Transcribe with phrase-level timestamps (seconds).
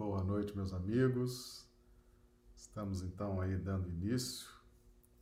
[0.00, 1.68] Boa noite, meus amigos.
[2.56, 4.48] Estamos então aí dando início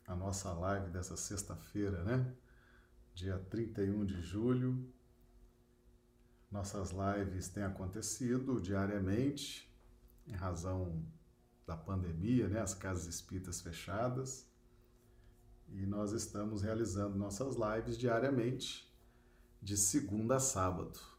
[0.07, 2.33] à nossa live dessa sexta-feira, né?
[3.13, 4.89] Dia 31 de julho.
[6.49, 9.69] Nossas lives têm acontecido diariamente
[10.29, 11.05] em razão
[11.67, 12.61] da pandemia, né?
[12.61, 14.47] As casas espíritas fechadas.
[15.71, 18.89] E nós estamos realizando nossas lives diariamente,
[19.61, 21.18] de segunda a sábado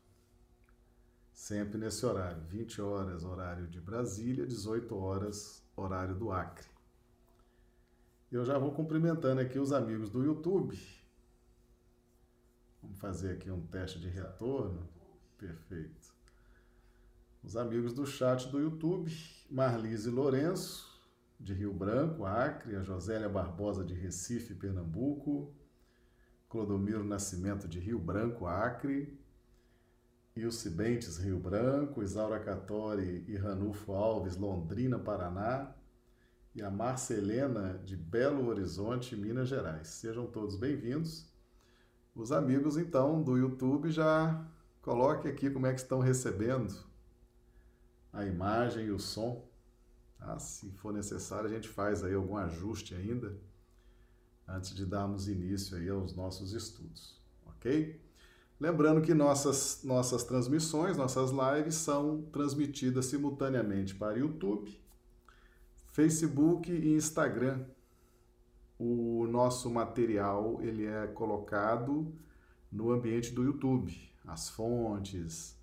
[1.40, 6.68] sempre nesse horário, 20 horas, horário de Brasília, 18 horas, horário do Acre.
[8.30, 10.78] Eu já vou cumprimentando aqui os amigos do YouTube.
[12.84, 14.88] Vamos fazer aqui um teste de retorno.
[15.38, 16.14] Perfeito.
[17.42, 19.10] Os amigos do chat do YouTube,
[19.50, 21.02] Marlise Lourenço,
[21.40, 25.54] de Rio Branco, Acre, a Josélia Barbosa de Recife, Pernambuco,
[26.50, 29.18] Clodomiro Nascimento de Rio Branco, Acre,
[30.40, 35.76] Ilse Bentes, Rio Branco, Isaura Catori e Ranulfo Alves, Londrina, Paraná,
[36.56, 39.88] e a Marcelena, de Belo Horizonte, Minas Gerais.
[39.88, 41.30] Sejam todos bem-vindos.
[42.16, 44.48] Os amigos, então, do YouTube, já
[44.82, 46.74] coloque aqui como é que estão recebendo
[48.14, 49.46] a imagem e o som.
[50.18, 53.38] Ah, se for necessário, a gente faz aí algum ajuste ainda
[54.48, 58.09] antes de darmos início aí aos nossos estudos, ok?
[58.60, 64.78] Lembrando que nossas, nossas transmissões, nossas lives são transmitidas simultaneamente para YouTube,
[65.94, 67.64] Facebook e Instagram.
[68.78, 72.14] O nosso material ele é colocado
[72.70, 75.58] no ambiente do YouTube, as fontes,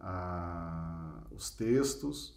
[0.00, 2.34] a, os textos.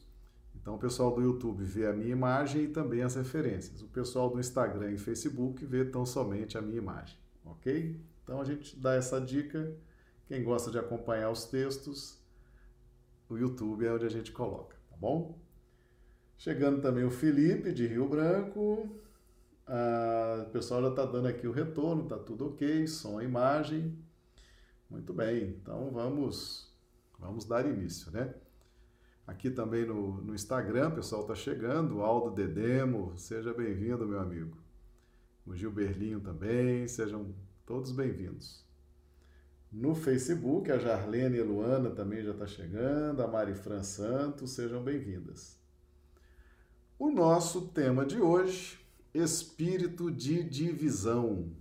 [0.62, 3.82] Então o pessoal do YouTube vê a minha imagem e também as referências.
[3.82, 7.98] O pessoal do Instagram e Facebook vê tão somente a minha imagem, ok?
[8.30, 9.76] Então a gente dá essa dica.
[10.28, 12.23] Quem gosta de acompanhar os textos,
[13.28, 15.36] o YouTube é onde a gente coloca, tá bom?
[16.38, 18.88] Chegando também o Felipe de Rio Branco.
[19.66, 23.98] Ah, o pessoal já está dando aqui o retorno, tá tudo ok, som, imagem.
[24.88, 26.72] Muito bem, então vamos,
[27.18, 28.36] vamos dar início, né?
[29.26, 34.56] Aqui também no, no Instagram, o pessoal está chegando, Aldo Dedemo, seja bem-vindo, meu amigo.
[35.48, 37.34] O Gilberlinho também, sejam
[37.70, 38.66] Todos bem-vindos.
[39.72, 44.54] No Facebook, a Jarlene e a Luana também já está chegando, a Mari Fran Santos,
[44.54, 45.56] sejam bem-vindas.
[46.98, 51.52] O nosso tema de hoje, espírito de divisão.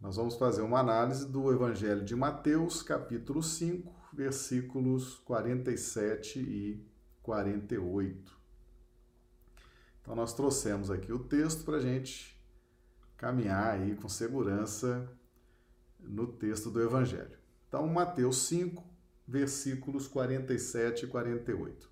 [0.00, 6.84] Nós vamos fazer uma análise do Evangelho de Mateus, capítulo 5, versículos 47 e
[7.22, 8.36] 48.
[10.00, 12.41] Então, nós trouxemos aqui o texto para a gente
[13.22, 15.08] caminhar aí com segurança
[16.00, 17.38] no texto do Evangelho.
[17.68, 18.84] Então, Mateus 5,
[19.28, 21.88] versículos 47 e 48.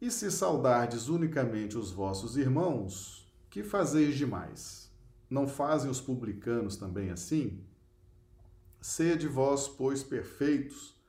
[0.00, 4.92] E se saudardes unicamente os vossos irmãos, que fazeis demais?
[5.30, 7.64] Não fazem os publicanos também assim?
[8.80, 11.00] Sede vós, pois, perfeitos,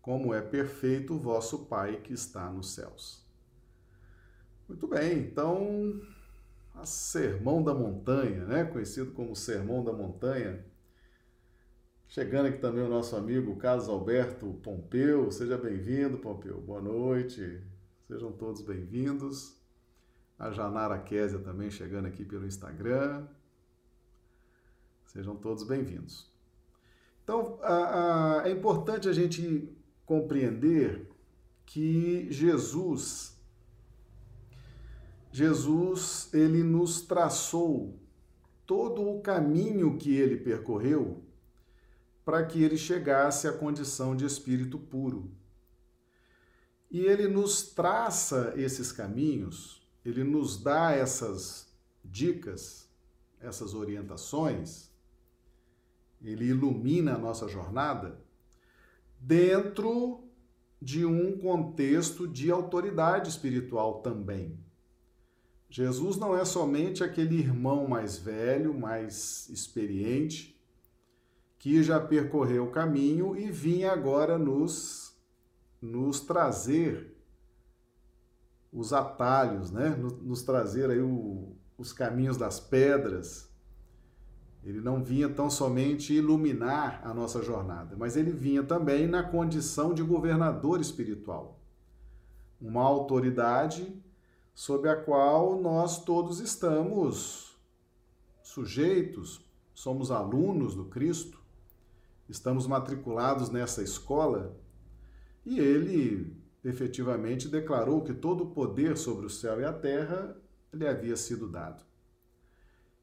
[0.00, 3.22] como é perfeito o vosso Pai que está nos céus.
[4.66, 6.00] Muito bem, então
[6.76, 8.64] a Sermão da Montanha, né?
[8.64, 10.64] conhecido como Sermão da Montanha.
[12.06, 15.30] Chegando aqui também o nosso amigo Carlos Alberto Pompeu.
[15.30, 16.60] Seja bem-vindo, Pompeu.
[16.60, 17.62] Boa noite.
[18.06, 19.56] Sejam todos bem-vindos.
[20.38, 23.26] A Janara Késia também chegando aqui pelo Instagram.
[25.06, 26.30] Sejam todos bem-vindos.
[27.24, 31.10] Então, a, a, é importante a gente compreender
[31.64, 33.35] que Jesus
[35.36, 38.00] Jesus ele nos traçou
[38.64, 41.22] todo o caminho que ele percorreu
[42.24, 45.30] para que ele chegasse à condição de espírito puro.
[46.90, 51.70] E ele nos traça esses caminhos, ele nos dá essas
[52.02, 52.88] dicas,
[53.38, 54.88] essas orientações,
[56.22, 58.18] ele ilumina a nossa jornada
[59.20, 60.30] dentro
[60.80, 64.64] de um contexto de autoridade espiritual também.
[65.68, 70.56] Jesus não é somente aquele irmão mais velho, mais experiente,
[71.58, 75.16] que já percorreu o caminho e vinha agora nos,
[75.82, 77.16] nos trazer
[78.72, 79.90] os atalhos, né?
[80.22, 83.50] nos, trazer aí o, os caminhos das pedras.
[84.62, 89.94] Ele não vinha tão somente iluminar a nossa jornada, mas ele vinha também na condição
[89.94, 91.60] de governador espiritual.
[92.60, 94.02] Uma autoridade
[94.56, 97.54] sob a qual nós todos estamos
[98.42, 101.38] sujeitos, somos alunos do Cristo,
[102.26, 104.58] estamos matriculados nessa escola
[105.44, 110.34] E ele efetivamente declarou que todo o poder sobre o céu e a terra
[110.72, 111.84] lhe havia sido dado.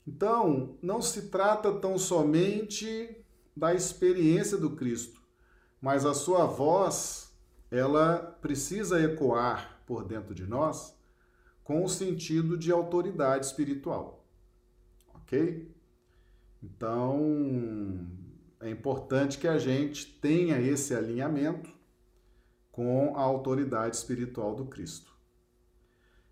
[0.08, 3.24] Então, não se trata tão somente
[3.56, 5.22] da experiência do Cristo,
[5.80, 7.32] mas a sua voz,
[7.70, 10.94] ela precisa ecoar por dentro de nós
[11.64, 14.26] com o sentido de autoridade espiritual.
[15.14, 15.72] OK?
[16.62, 18.08] Então,
[18.60, 21.70] é importante que a gente tenha esse alinhamento
[22.72, 25.14] com a autoridade espiritual do Cristo.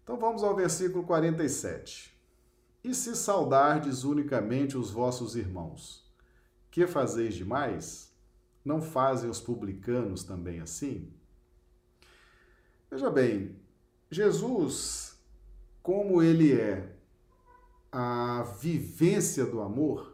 [0.04, 2.12] Então vamos ao versículo 47.
[2.84, 6.10] E se saudardes unicamente os vossos irmãos,
[6.72, 8.12] que fazeis demais?
[8.66, 11.14] Não fazem os publicanos também assim?
[12.90, 13.56] Veja bem,
[14.10, 15.11] Jesus,
[15.82, 16.96] como ele é
[17.92, 20.12] a vivência do amor,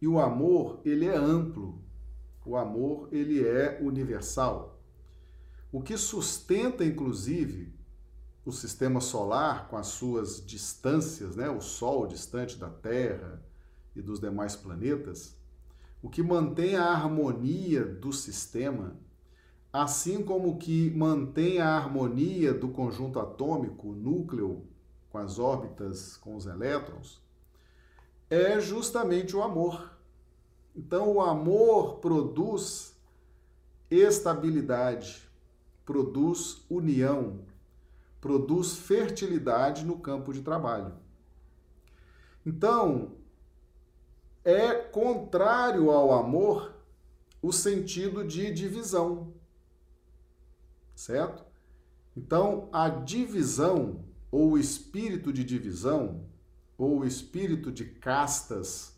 [0.00, 1.82] e o amor, ele é amplo.
[2.46, 4.80] O amor, ele é universal.
[5.72, 7.74] O que sustenta, inclusive,
[8.44, 11.50] o sistema solar com as suas distâncias, né?
[11.50, 13.42] o Sol distante da Terra
[13.94, 15.36] e dos demais planetas,
[16.00, 18.96] o que mantém a harmonia do sistema,
[19.70, 24.67] assim como o que mantém a harmonia do conjunto atômico, núcleo,
[25.10, 27.22] com as órbitas, com os elétrons,
[28.30, 29.96] é justamente o amor.
[30.76, 32.96] Então, o amor produz
[33.90, 35.28] estabilidade,
[35.84, 37.40] produz união,
[38.20, 40.94] produz fertilidade no campo de trabalho.
[42.44, 43.12] Então,
[44.44, 46.74] é contrário ao amor
[47.42, 49.32] o sentido de divisão,
[50.94, 51.44] certo?
[52.16, 56.24] Então, a divisão, ou o espírito de divisão,
[56.76, 58.94] ou o espírito de castas,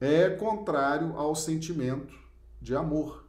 [0.00, 2.14] é contrário ao sentimento
[2.60, 3.24] de amor.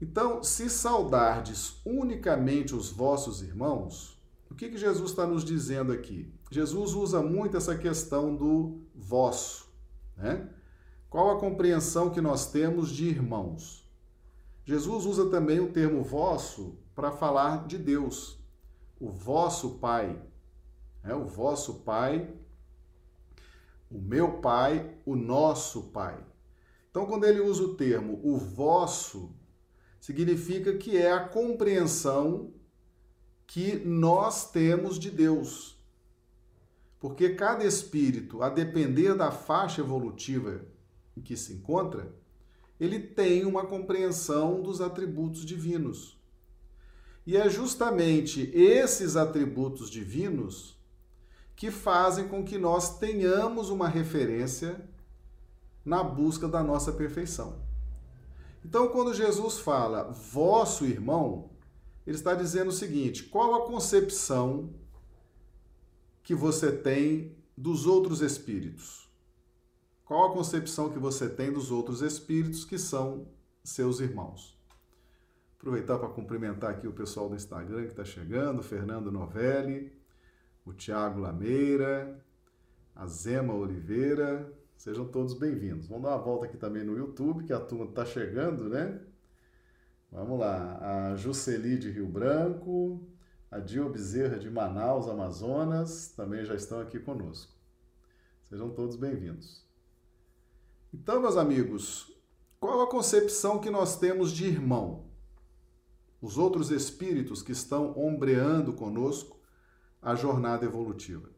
[0.00, 6.32] Então, se saudardes unicamente os vossos irmãos, o que, que Jesus está nos dizendo aqui?
[6.50, 9.68] Jesus usa muito essa questão do vosso,
[10.16, 10.48] né?
[11.08, 13.88] Qual a compreensão que nós temos de irmãos?
[14.64, 18.38] Jesus usa também o termo vosso para falar de Deus,
[18.98, 20.20] o vosso Pai,
[21.02, 22.32] é o vosso Pai
[23.94, 26.18] o meu pai, o nosso pai.
[26.90, 29.32] Então, quando ele usa o termo o vosso,
[30.00, 32.52] significa que é a compreensão
[33.46, 35.78] que nós temos de Deus.
[36.98, 40.64] Porque cada espírito, a depender da faixa evolutiva
[41.16, 42.12] em que se encontra,
[42.80, 46.13] ele tem uma compreensão dos atributos divinos.
[47.26, 50.78] E é justamente esses atributos divinos
[51.56, 54.88] que fazem com que nós tenhamos uma referência
[55.84, 57.62] na busca da nossa perfeição.
[58.64, 61.50] Então, quando Jesus fala vosso irmão,
[62.06, 64.70] ele está dizendo o seguinte: qual a concepção
[66.22, 69.04] que você tem dos outros espíritos?
[70.04, 73.26] Qual a concepção que você tem dos outros espíritos que são
[73.62, 74.53] seus irmãos?
[75.64, 79.90] Aproveitar para cumprimentar aqui o pessoal do Instagram que está chegando, Fernando Novelli,
[80.62, 82.22] o Tiago Lameira,
[82.94, 84.52] a Zema Oliveira.
[84.76, 85.88] Sejam todos bem-vindos.
[85.88, 89.00] Vamos dar uma volta aqui também no YouTube, que a turma está chegando, né?
[90.12, 91.12] Vamos lá.
[91.12, 93.00] A Juceli de Rio Branco,
[93.50, 97.54] a Dio Bezerra de Manaus, Amazonas, também já estão aqui conosco.
[98.42, 99.66] Sejam todos bem-vindos.
[100.92, 102.14] Então, meus amigos,
[102.60, 105.13] qual a concepção que nós temos de irmão?
[106.24, 109.38] Os outros espíritos que estão ombreando conosco
[110.00, 111.28] a jornada evolutiva.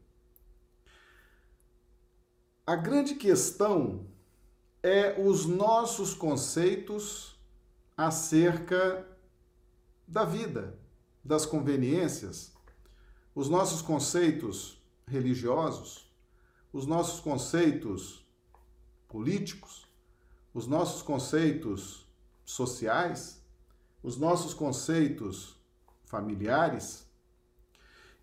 [2.65, 4.07] A grande questão
[4.81, 7.37] é os nossos conceitos
[7.97, 9.05] acerca
[10.07, 10.79] da vida,
[11.21, 12.53] das conveniências,
[13.35, 16.09] os nossos conceitos religiosos,
[16.71, 18.25] os nossos conceitos
[19.09, 19.85] políticos,
[20.53, 22.07] os nossos conceitos
[22.45, 23.45] sociais,
[24.07, 25.55] os nossos conceitos
[26.05, 27.07] familiares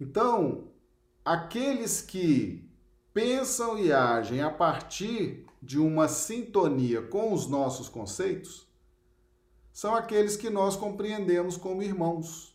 [0.01, 0.69] então,
[1.25, 2.69] aqueles que
[3.13, 8.69] pensam e agem a partir de uma sintonia com os nossos conceitos
[9.73, 12.55] são aqueles que nós compreendemos como irmãos.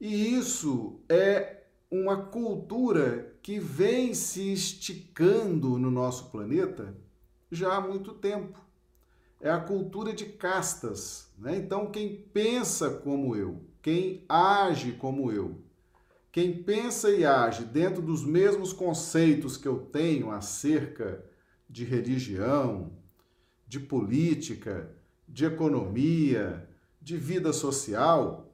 [0.00, 6.96] E isso é uma cultura que vem se esticando no nosso planeta
[7.50, 8.58] já há muito tempo.
[9.40, 11.30] É a cultura de castas.
[11.38, 11.56] Né?
[11.56, 15.62] Então, quem pensa como eu, quem age como eu,
[16.30, 21.24] quem pensa e age dentro dos mesmos conceitos que eu tenho acerca
[21.68, 22.92] de religião,
[23.66, 24.94] de política,
[25.26, 26.68] de economia,
[27.00, 28.52] de vida social,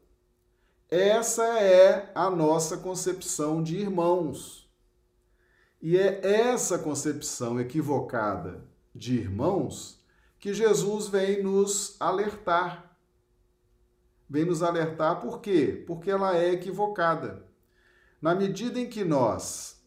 [0.89, 4.71] essa é a nossa concepção de irmãos.
[5.83, 8.65] E é essa concepção equivocada
[8.95, 10.01] de irmãos
[10.39, 12.97] que Jesus vem nos alertar.
[14.29, 15.85] Vem nos alertar por quê?
[15.87, 17.47] Porque ela é equivocada.
[18.21, 19.85] Na medida em que nós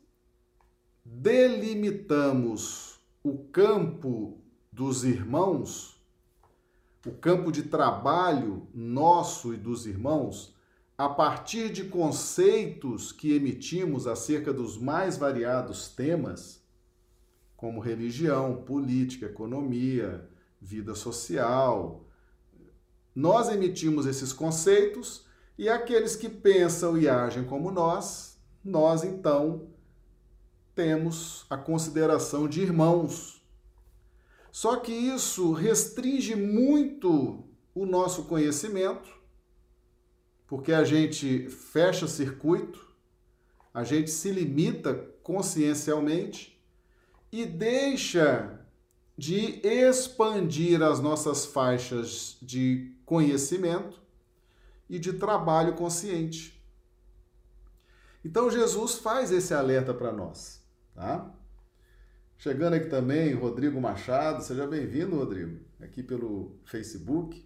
[1.03, 4.39] delimitamos o campo
[4.71, 6.01] dos irmãos,
[7.05, 10.55] o campo de trabalho nosso e dos irmãos,
[10.97, 16.61] a partir de conceitos que emitimos acerca dos mais variados temas,
[17.55, 20.28] como religião, política, economia,
[20.61, 22.05] vida social.
[23.15, 25.25] Nós emitimos esses conceitos
[25.57, 29.67] e aqueles que pensam e agem como nós, nós então
[30.73, 33.43] temos a consideração de irmãos.
[34.51, 39.19] Só que isso restringe muito o nosso conhecimento
[40.49, 42.83] porque a gente fecha circuito,
[43.71, 46.59] a gente se limita consciencialmente
[47.31, 48.58] e deixa
[49.19, 54.01] de expandir as nossas faixas de conhecimento
[54.89, 56.57] e de trabalho consciente.
[58.23, 60.63] Então Jesus faz esse alerta para nós,
[60.95, 61.35] tá?
[62.37, 67.45] Chegando aqui também, Rodrigo Machado, seja bem-vindo, Rodrigo, aqui pelo Facebook.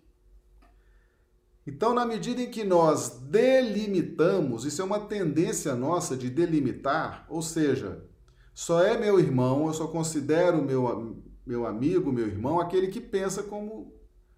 [1.66, 7.42] Então, na medida em que nós delimitamos, isso é uma tendência nossa de delimitar, ou
[7.42, 8.06] seja,
[8.54, 13.44] só é meu irmão, eu só considero meu, meu amigo, meu irmão, aquele que pensa
[13.44, 13.94] como,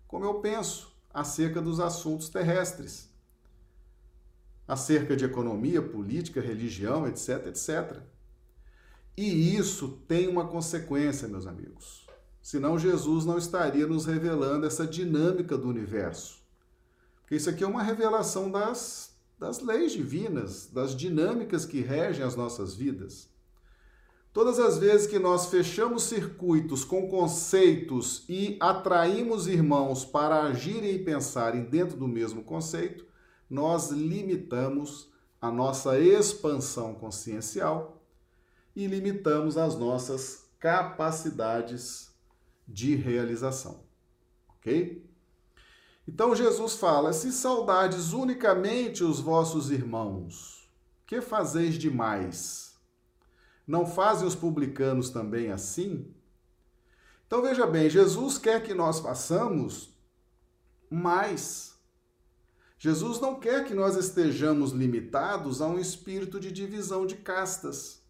[0.07, 3.09] como eu penso acerca dos assuntos terrestres,
[4.67, 8.01] acerca de economia, política, religião, etc, etc.
[9.15, 12.05] E isso tem uma consequência, meus amigos.
[12.41, 16.45] Senão Jesus não estaria nos revelando essa dinâmica do universo
[17.25, 22.35] porque isso aqui é uma revelação das, das leis divinas, das dinâmicas que regem as
[22.35, 23.27] nossas vidas.
[24.36, 31.00] Todas as vezes que nós fechamos circuitos com conceitos e atraímos irmãos para agirem e
[31.00, 33.06] pensarem dentro do mesmo conceito,
[33.50, 38.04] nós limitamos a nossa expansão consciencial
[38.75, 42.13] e limitamos as nossas capacidades
[42.68, 43.86] de realização.
[44.58, 45.10] Ok?
[46.06, 50.70] Então Jesus fala: Se saudades unicamente os vossos irmãos,
[51.08, 52.64] que fazeis demais?
[53.67, 56.13] Não fazem os publicanos também assim?
[57.25, 59.89] Então veja bem, Jesus quer que nós façamos
[60.89, 61.75] mais.
[62.77, 68.03] Jesus não quer que nós estejamos limitados a um espírito de divisão de castas,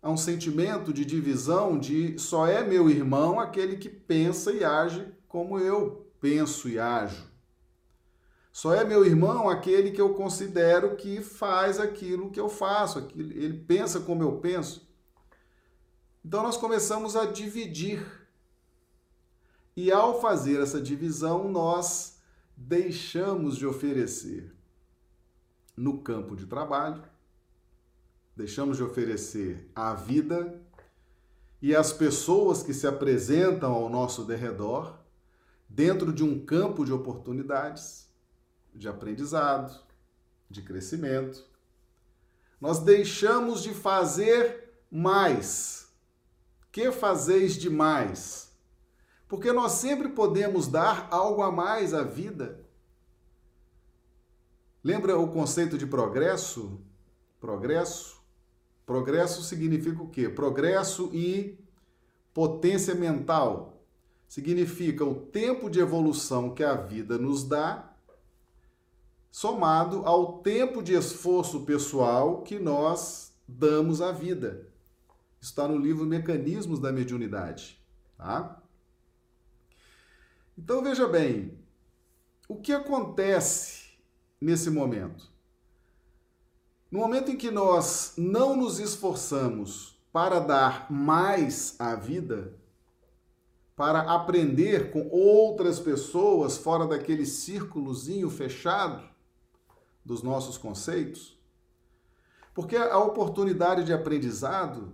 [0.00, 5.06] a um sentimento de divisão de só é meu irmão aquele que pensa e age
[5.28, 7.31] como eu penso e ajo.
[8.52, 13.58] Só é meu irmão aquele que eu considero que faz aquilo que eu faço, ele
[13.58, 14.86] pensa como eu penso.
[16.24, 18.06] Então nós começamos a dividir.
[19.74, 22.20] E ao fazer essa divisão, nós
[22.54, 24.54] deixamos de oferecer
[25.74, 27.02] no campo de trabalho,
[28.36, 30.60] deixamos de oferecer a vida
[31.60, 34.98] e as pessoas que se apresentam ao nosso derredor
[35.68, 38.11] dentro de um campo de oportunidades,
[38.74, 39.78] de aprendizado,
[40.48, 41.44] de crescimento.
[42.60, 45.88] Nós deixamos de fazer mais.
[46.70, 48.52] Que fazeis demais?
[49.28, 52.60] Porque nós sempre podemos dar algo a mais à vida.
[54.84, 56.80] Lembra o conceito de progresso?
[57.40, 58.20] Progresso?
[58.84, 60.28] Progresso significa o quê?
[60.28, 61.58] Progresso e
[62.34, 63.72] potência mental
[64.28, 67.91] significa o tempo de evolução que a vida nos dá,
[69.32, 74.68] somado ao tempo de esforço pessoal que nós damos à vida.
[75.40, 77.82] Está no livro Mecanismos da Mediunidade,
[78.18, 78.62] tá?
[80.56, 81.58] Então veja bem,
[82.46, 83.94] o que acontece
[84.38, 85.32] nesse momento?
[86.90, 92.54] No momento em que nós não nos esforçamos para dar mais à vida,
[93.74, 99.11] para aprender com outras pessoas fora daquele círculozinho fechado
[100.04, 101.38] dos nossos conceitos.
[102.54, 104.92] Porque a oportunidade de aprendizado,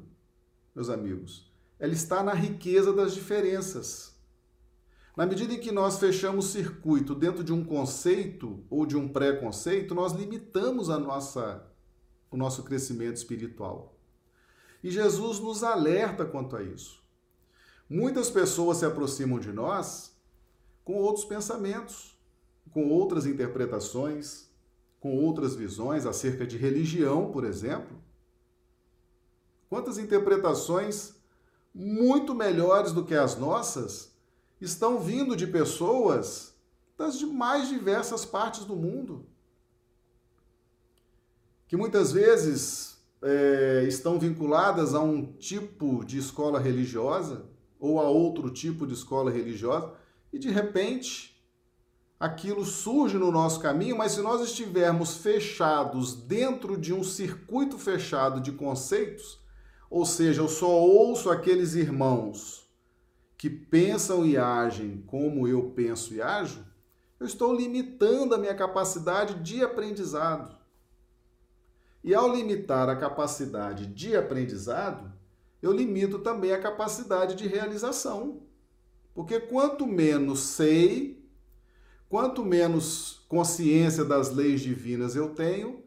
[0.74, 4.16] meus amigos, ela está na riqueza das diferenças.
[5.16, 9.94] Na medida em que nós fechamos circuito dentro de um conceito ou de um pré-conceito,
[9.94, 11.66] nós limitamos a nossa,
[12.30, 13.98] o nosso crescimento espiritual.
[14.82, 17.02] E Jesus nos alerta quanto a isso.
[17.90, 20.16] Muitas pessoas se aproximam de nós
[20.84, 22.16] com outros pensamentos,
[22.70, 24.47] com outras interpretações,
[25.00, 27.96] com outras visões acerca de religião, por exemplo.
[29.68, 31.14] Quantas interpretações
[31.74, 34.12] muito melhores do que as nossas
[34.60, 36.54] estão vindo de pessoas
[36.96, 39.24] das mais diversas partes do mundo,
[41.68, 47.46] que muitas vezes é, estão vinculadas a um tipo de escola religiosa
[47.78, 49.92] ou a outro tipo de escola religiosa
[50.32, 51.37] e de repente
[52.18, 58.40] aquilo surge no nosso caminho, mas se nós estivermos fechados dentro de um circuito fechado
[58.40, 59.40] de conceitos,
[59.88, 62.68] ou seja, eu só ouço aqueles irmãos
[63.36, 66.66] que pensam e agem como eu penso e ajo,
[67.20, 70.56] eu estou limitando a minha capacidade de aprendizado.
[72.02, 75.12] E ao limitar a capacidade de aprendizado,
[75.60, 78.42] eu limito também a capacidade de realização.
[79.14, 81.17] Porque quanto menos sei,
[82.08, 85.82] quanto menos consciência das leis divinas eu tenho,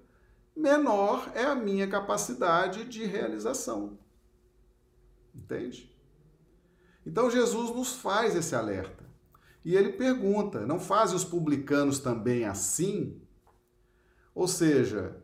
[0.55, 3.97] menor é a minha capacidade de realização.
[5.33, 5.91] Entende?
[7.05, 9.03] Então Jesus nos faz esse alerta.
[9.63, 13.21] E ele pergunta: não fazem os publicanos também assim?
[14.33, 15.21] Ou seja,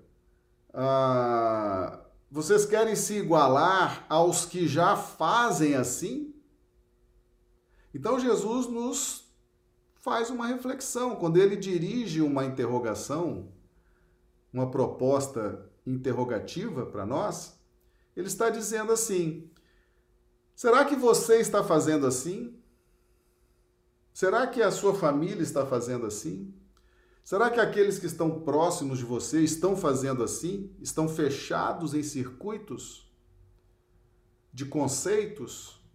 [0.73, 1.99] ah,
[2.29, 6.33] vocês querem se igualar aos que já fazem assim?
[7.93, 9.26] Então Jesus nos
[10.07, 11.17] faz uma reflexão.
[11.17, 13.51] Quando ele dirige uma interrogação,
[14.53, 17.59] uma proposta interrogativa para nós,
[18.15, 19.51] ele está dizendo assim:
[20.55, 22.57] será que você está fazendo assim?
[24.13, 26.55] Será que a sua família está fazendo assim?
[27.21, 30.73] Será que aqueles que estão próximos de você estão fazendo assim?
[30.79, 33.11] Estão fechados em circuitos
[34.53, 35.85] de conceitos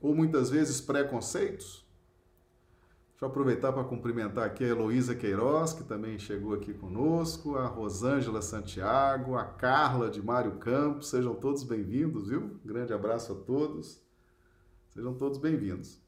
[0.00, 1.83] ou muitas vezes preconceitos?
[3.24, 7.66] Deixa eu aproveitar para cumprimentar aqui a Heloísa Queiroz, que também chegou aqui conosco, a
[7.66, 12.60] Rosângela Santiago, a Carla de Mário Campos, sejam todos bem-vindos, viu?
[12.62, 13.98] grande abraço a todos,
[14.90, 15.98] sejam todos bem-vindos.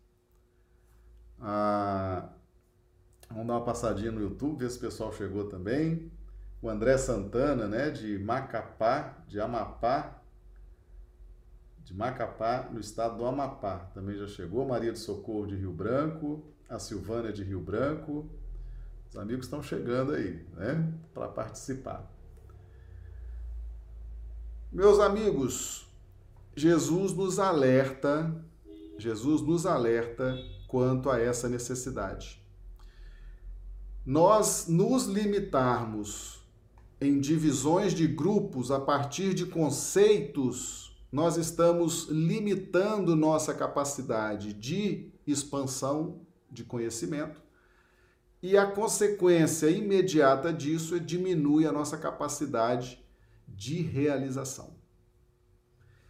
[1.40, 2.28] Ah,
[3.30, 6.12] Vamos dar uma passadinha no YouTube, ver se o pessoal chegou também.
[6.60, 10.20] O André Santana, né, de Macapá, de Amapá,
[11.82, 14.68] de Macapá, no estado do Amapá, também já chegou.
[14.68, 16.54] Maria de Socorro, de Rio Branco.
[16.68, 18.28] A Silvânia, de Rio Branco.
[19.08, 22.10] Os amigos estão chegando aí, né, para participar.
[24.72, 25.88] Meus amigos,
[26.54, 28.34] Jesus nos alerta,
[28.98, 32.44] Jesus nos alerta quanto a essa necessidade
[34.06, 36.38] nós nos limitarmos
[37.00, 46.20] em divisões de grupos a partir de conceitos, nós estamos limitando nossa capacidade de expansão
[46.56, 47.40] de conhecimento
[48.42, 53.04] e a consequência imediata disso é diminui a nossa capacidade
[53.46, 54.74] de realização.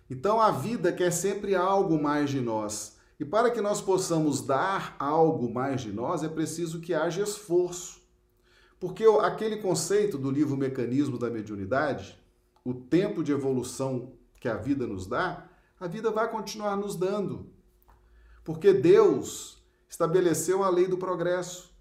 [0.09, 2.99] Então a vida quer sempre algo mais de nós.
[3.19, 8.03] E para que nós possamos dar algo mais de nós, é preciso que haja esforço.
[8.79, 12.19] Porque aquele conceito do livro Mecanismo da Mediunidade,
[12.63, 15.49] o tempo de evolução que a vida nos dá,
[15.81, 17.51] a vida vai continuar nos dando.
[18.45, 19.56] Porque Deus
[19.97, 21.75] estabeleceu a lei do progresso.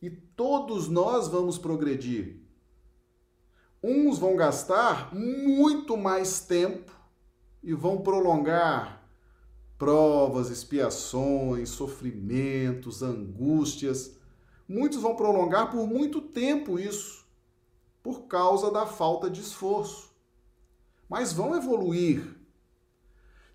[0.00, 2.38] E todos nós vamos progredir.
[3.82, 6.92] Uns vão gastar muito mais tempo
[7.62, 9.02] e vão prolongar
[9.78, 14.18] provas, expiações, sofrimentos, angústias.
[14.68, 17.26] Muitos vão prolongar por muito tempo isso,
[18.02, 20.10] por causa da falta de esforço.
[21.08, 22.38] Mas vão evoluir.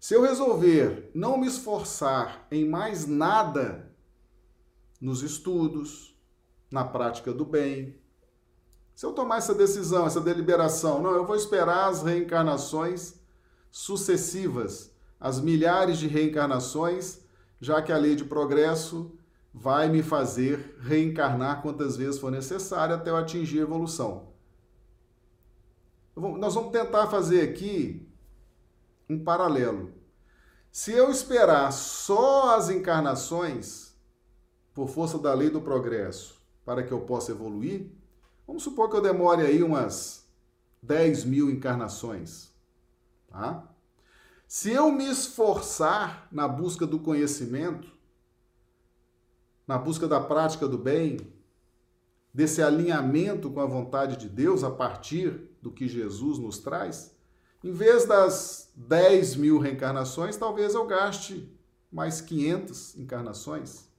[0.05, 3.91] Se eu resolver não me esforçar em mais nada
[5.01, 6.15] nos estudos,
[6.69, 7.99] na prática do bem,
[8.93, 13.15] se eu tomar essa decisão, essa deliberação, não, eu vou esperar as reencarnações
[13.71, 17.21] sucessivas as milhares de reencarnações,
[17.59, 19.17] já que a lei de progresso
[19.51, 24.27] vai me fazer reencarnar quantas vezes for necessário até eu atingir a evolução.
[26.15, 28.07] Nós vamos tentar fazer aqui
[29.09, 29.94] um paralelo.
[30.77, 33.93] Se eu esperar só as encarnações,
[34.73, 36.35] por força da lei do progresso,
[36.65, 37.89] para que eu possa evoluir,
[38.45, 40.27] vamos supor que eu demore aí umas
[40.81, 42.51] 10 mil encarnações,
[43.29, 43.73] tá?
[44.49, 47.89] Se eu me esforçar na busca do conhecimento,
[49.65, 51.33] na busca da prática do bem,
[52.33, 57.14] desse alinhamento com a vontade de Deus a partir do que Jesus nos traz,
[57.65, 61.51] em vez das 10 mil reencarnações, talvez eu gaste
[61.91, 63.89] mais 500 encarnações.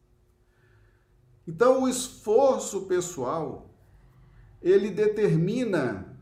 [1.48, 3.68] Então, o esforço pessoal,
[4.62, 6.16] ele determina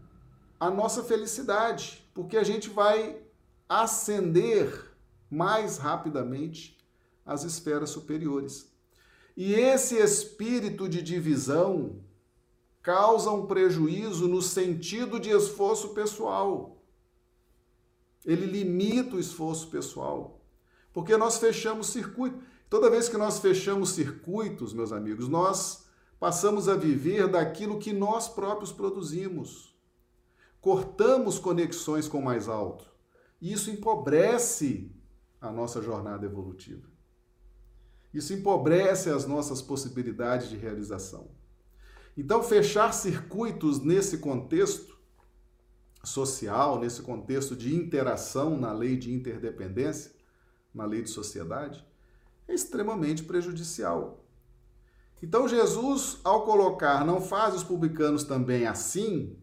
[0.59, 3.21] a nossa felicidade, porque a gente vai
[3.69, 4.97] ascender
[5.31, 6.79] mais rapidamente
[7.27, 8.75] às esferas superiores.
[9.37, 12.03] E esse espírito de divisão
[12.81, 16.74] causa um prejuízo no sentido de esforço pessoal.
[18.25, 20.41] Ele limita o esforço pessoal,
[20.93, 22.39] porque nós fechamos circuito.
[22.71, 25.87] Toda vez que nós fechamos circuitos, meus amigos, nós
[26.19, 29.77] passamos a viver daquilo que nós próprios produzimos.
[30.61, 32.91] Cortamos conexões com o mais alto.
[33.41, 34.91] E isso empobrece
[35.41, 36.89] a nossa jornada evolutiva.
[38.15, 41.31] Isso empobrece as nossas possibilidades de realização.
[42.17, 44.94] Então, fechar circuitos nesse contexto
[46.05, 50.13] social, nesse contexto de interação na lei de interdependência,
[50.75, 51.85] na lei de sociedade,
[52.47, 54.25] é extremamente prejudicial.
[55.23, 59.39] Então, Jesus, ao colocar não faz os publicanos também assim,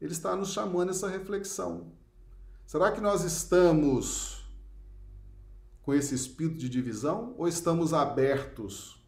[0.00, 1.92] ele está nos chamando essa reflexão.
[2.66, 4.44] Será que nós estamos
[5.82, 9.02] com esse espírito de divisão ou estamos abertos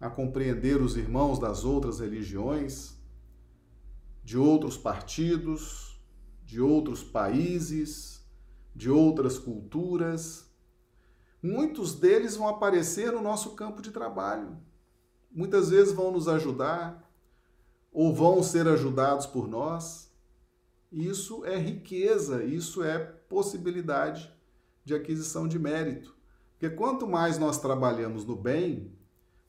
[0.00, 2.95] a compreender os irmãos das outras religiões,
[4.26, 6.00] de outros partidos,
[6.42, 8.26] de outros países,
[8.74, 10.50] de outras culturas?
[11.40, 14.58] Muitos deles vão aparecer no nosso campo de trabalho.
[15.30, 17.08] Muitas vezes vão nos ajudar
[17.92, 20.12] ou vão ser ajudados por nós.
[20.90, 24.34] Isso é riqueza, isso é possibilidade
[24.84, 26.16] de aquisição de mérito.
[26.50, 28.92] Porque quanto mais nós trabalhamos no bem,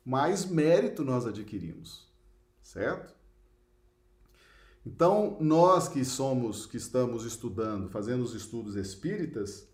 [0.06, 2.14] mais mérito nós adquirimos,
[2.62, 3.17] certo?
[4.90, 9.68] Então, nós que somos, que estamos estudando, fazendo os estudos espíritas,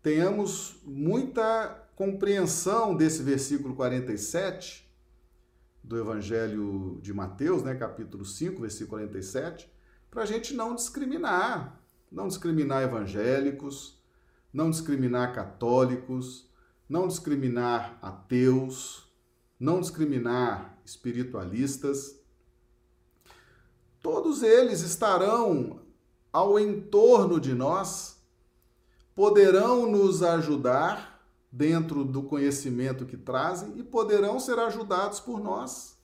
[0.00, 4.88] tenhamos muita compreensão desse versículo 47
[5.82, 9.68] do Evangelho de Mateus, né, capítulo 5, versículo 47,
[10.08, 14.00] para a gente não discriminar, não discriminar evangélicos,
[14.52, 16.48] não discriminar católicos,
[16.88, 19.12] não discriminar ateus,
[19.58, 22.15] não discriminar espiritualistas.
[24.06, 25.80] Todos eles estarão
[26.32, 28.24] ao entorno de nós,
[29.16, 35.98] poderão nos ajudar dentro do conhecimento que trazem e poderão ser ajudados por nós.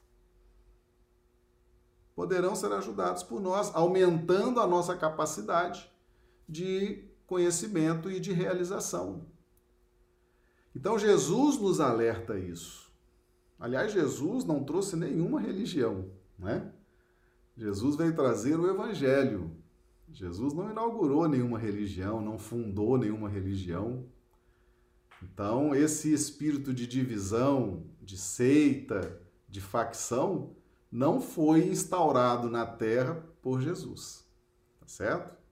[2.12, 5.88] Poderão ser ajudados por nós, aumentando a nossa capacidade
[6.48, 9.28] de conhecimento e de realização.
[10.74, 12.92] Então Jesus nos alerta isso.
[13.60, 16.72] Aliás, Jesus não trouxe nenhuma religião, né?
[17.56, 19.50] Jesus veio trazer o evangelho.
[20.12, 24.04] Jesus não inaugurou nenhuma religião, não fundou nenhuma religião.
[25.22, 30.50] Então, esse espírito de divisão, de seita, de facção,
[30.90, 34.26] não foi instaurado na terra por Jesus.
[34.80, 35.42] Tá certo?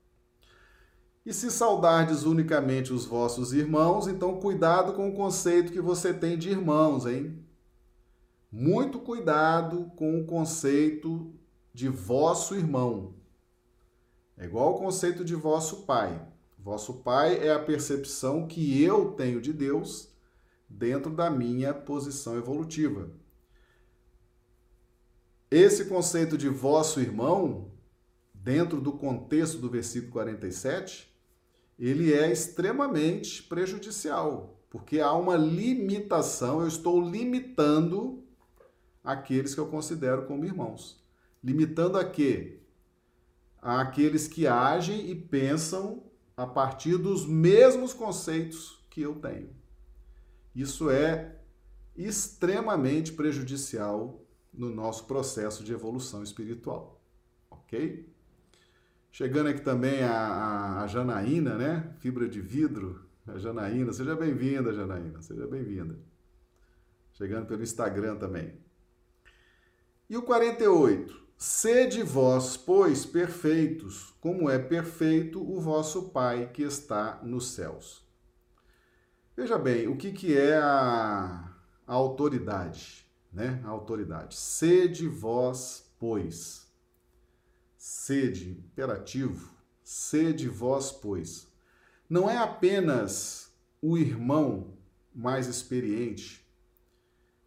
[1.25, 6.37] E se saudardes unicamente os vossos irmãos, então cuidado com o conceito que você tem
[6.37, 7.45] de irmãos, hein?
[8.51, 11.33] Muito cuidado com o conceito
[11.73, 13.15] de vosso irmão.
[14.37, 16.27] É igual ao conceito de vosso pai.
[16.59, 20.11] Vosso pai é a percepção que eu tenho de Deus
[20.69, 23.11] dentro da minha posição evolutiva.
[25.51, 27.73] Esse conceito de vosso irmão,
[28.33, 31.13] dentro do contexto do versículo 47,
[31.79, 38.23] ele é extremamente prejudicial, porque há uma limitação, eu estou limitando
[39.03, 41.00] aqueles que eu considero como irmãos.
[41.43, 42.61] Limitando a quê?
[43.61, 46.03] Aqueles que agem e pensam
[46.37, 49.51] a partir dos mesmos conceitos que eu tenho.
[50.55, 51.37] Isso é
[51.97, 57.01] extremamente prejudicial no nosso processo de evolução espiritual.
[57.51, 58.09] Ok?
[59.13, 61.95] Chegando aqui também a, a, Janaína, né?
[61.99, 63.05] Fibra de vidro.
[63.27, 65.99] A Janaína, seja bem-vinda, Janaína, seja bem-vinda.
[67.13, 68.55] Chegando pelo Instagram também.
[70.09, 71.21] E o 48.
[71.43, 78.07] Sede vós, pois, perfeitos, como é perfeito o vosso Pai que está nos céus.
[79.35, 81.51] Veja bem, o que, que é a,
[81.87, 83.59] a autoridade, né?
[83.65, 84.35] A autoridade.
[84.35, 86.71] Sede vós, pois
[87.81, 89.51] sede, imperativo,
[89.83, 91.51] sede vós, pois.
[92.07, 93.51] Não é apenas
[93.81, 94.77] o irmão
[95.15, 96.47] mais experiente,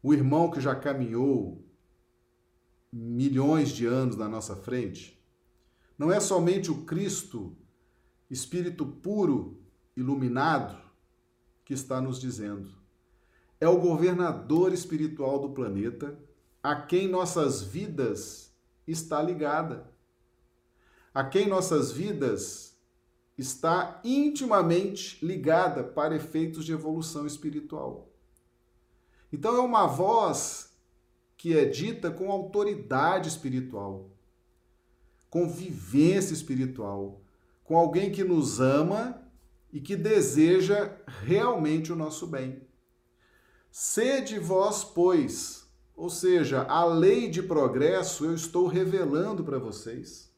[0.02, 1.64] o irmão que já caminhou
[2.96, 5.20] milhões de anos na nossa frente.
[5.98, 7.58] Não é somente o Cristo,
[8.30, 9.60] Espírito puro,
[9.98, 10.78] iluminado,
[11.66, 12.72] que está nos dizendo.
[13.60, 16.20] é o governador espiritual do planeta,
[16.62, 18.54] a quem nossas vidas
[18.86, 19.90] está ligada,
[21.14, 22.78] a quem nossas vidas
[23.38, 28.12] está intimamente ligada para efeitos de evolução espiritual.
[29.32, 30.73] Então é uma voz
[31.44, 34.10] que é dita com autoridade espiritual,
[35.30, 37.22] com vivência espiritual,
[37.66, 39.22] com alguém que nos ama
[39.70, 42.66] e que deseja realmente o nosso bem.
[43.70, 50.34] Sede vós, pois, ou seja, a lei de progresso eu estou revelando para vocês.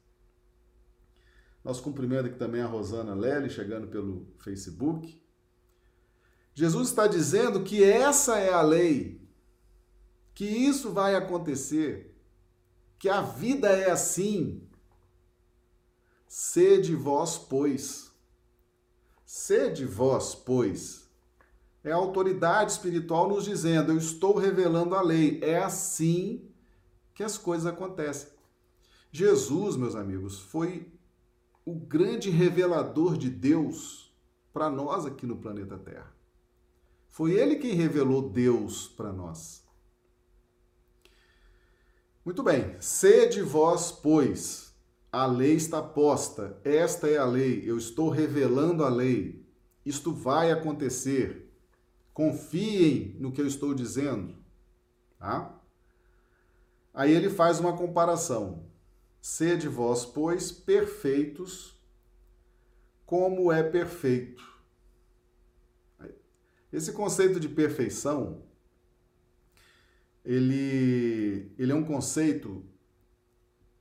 [1.63, 5.21] Nosso cumprimento aqui também a Rosana Lely, chegando pelo Facebook.
[6.55, 9.23] Jesus está dizendo que essa é a lei,
[10.35, 12.13] que isso vai acontecer,
[12.99, 14.67] que a vida é assim.
[16.27, 18.11] Sede vós, pois.
[19.25, 21.09] Sede vós, pois.
[21.81, 25.39] É a autoridade espiritual nos dizendo: eu estou revelando a lei.
[25.41, 26.51] É assim
[27.13, 28.29] que as coisas acontecem.
[29.11, 30.91] Jesus, meus amigos, foi
[31.63, 34.13] o grande revelador de Deus
[34.51, 36.13] para nós aqui no planeta Terra.
[37.09, 39.64] Foi ele quem revelou Deus para nós.
[42.25, 44.75] Muito bem, sede vós, pois,
[45.11, 49.45] a lei está posta, esta é a lei, eu estou revelando a lei,
[49.85, 51.55] isto vai acontecer.
[52.11, 54.35] Confiem no que eu estou dizendo.
[55.19, 55.55] Tá?
[56.91, 58.65] Aí ele faz uma comparação.
[59.21, 61.79] Sede vós, pois, perfeitos,
[63.05, 64.55] como é perfeito
[66.75, 68.43] esse conceito de perfeição,
[70.25, 72.63] ele, ele é um conceito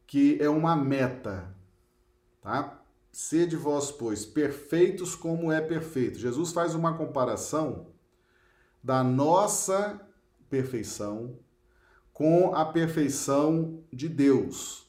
[0.06, 1.52] que é uma meta,
[2.40, 2.80] tá?
[3.10, 6.18] Sede vós, pois, perfeitos como é perfeito.
[6.18, 7.86] Jesus faz uma comparação
[8.82, 10.00] da nossa
[10.50, 11.38] perfeição
[12.12, 14.86] com a perfeição de Deus.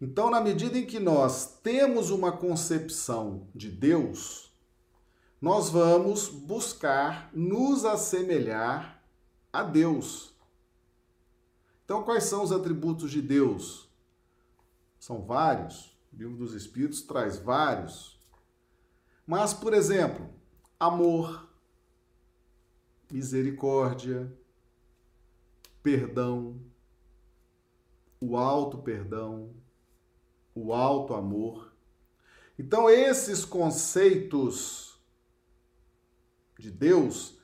[0.00, 4.50] Então, na medida em que nós temos uma concepção de Deus,
[5.40, 8.99] nós vamos buscar nos assemelhar
[9.52, 10.34] a Deus.
[11.84, 13.88] Então, quais são os atributos de Deus?
[14.98, 15.96] São vários.
[16.12, 18.18] O livro dos Espíritos traz vários.
[19.26, 20.28] Mas, por exemplo,
[20.78, 21.48] amor,
[23.10, 24.32] misericórdia,
[25.82, 26.60] perdão,
[28.20, 29.54] o alto perdão,
[30.54, 31.74] o alto amor.
[32.58, 35.00] Então, esses conceitos
[36.58, 37.39] de Deus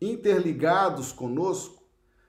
[0.00, 1.82] interligados conosco,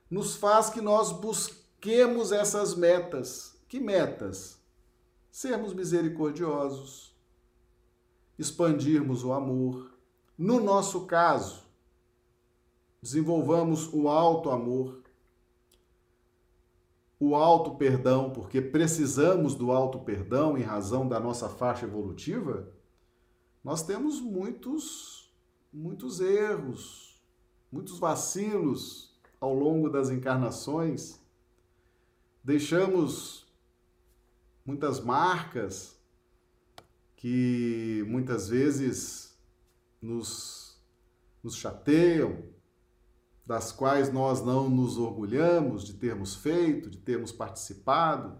[0.10, 3.58] nos faz que nós busquemos essas metas.
[3.68, 4.60] Que metas?
[5.30, 7.16] Sermos misericordiosos,
[8.40, 9.94] expandirmos o amor.
[10.38, 11.64] No nosso caso,
[13.02, 15.04] desenvolvamos o alto amor,
[17.20, 22.72] o alto perdão, porque precisamos do alto perdão em razão da nossa faixa evolutiva.
[23.64, 25.28] Nós temos muitos
[25.78, 27.07] muitos erros,
[27.72, 31.20] muitos vacilos ao longo das encarnações,
[32.44, 33.46] deixamos
[34.66, 35.98] muitas marcas
[37.16, 39.38] que muitas vezes
[40.02, 40.80] nos,
[41.44, 42.44] nos chateiam,
[43.46, 48.38] das quais nós não nos orgulhamos de termos feito, de termos participado.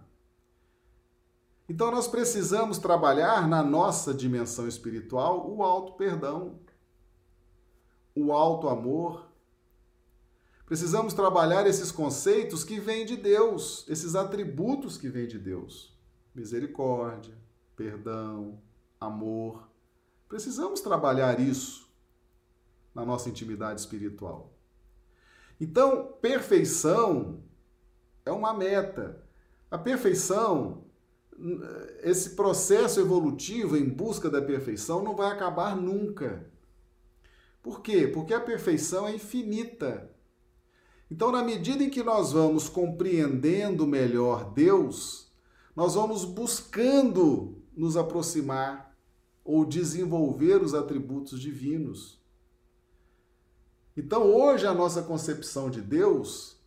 [1.66, 6.60] Então nós precisamos trabalhar na nossa dimensão espiritual o alto perdão,
[8.24, 9.26] o alto amor.
[10.66, 15.96] Precisamos trabalhar esses conceitos que vêm de Deus, esses atributos que vêm de Deus:
[16.34, 17.34] misericórdia,
[17.74, 18.60] perdão,
[19.00, 19.68] amor.
[20.28, 21.88] Precisamos trabalhar isso
[22.94, 24.52] na nossa intimidade espiritual.
[25.60, 27.42] Então, perfeição
[28.24, 29.22] é uma meta.
[29.70, 30.84] A perfeição,
[32.02, 36.50] esse processo evolutivo em busca da perfeição não vai acabar nunca.
[37.62, 38.06] Por quê?
[38.06, 40.10] Porque a perfeição é infinita.
[41.10, 45.32] Então, na medida em que nós vamos compreendendo melhor Deus,
[45.74, 48.94] nós vamos buscando nos aproximar
[49.44, 52.20] ou desenvolver os atributos divinos.
[53.96, 56.60] Então, hoje, a nossa concepção de Deus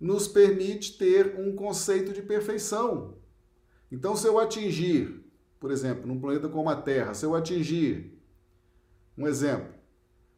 [0.00, 3.16] nos permite ter um conceito de perfeição.
[3.90, 5.24] Então, se eu atingir,
[5.58, 8.18] por exemplo, num planeta como a Terra, se eu atingir,
[9.16, 9.77] um exemplo,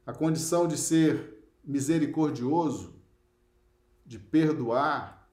[0.06, 2.94] a condição de ser misericordioso,
[4.04, 5.30] de perdoar,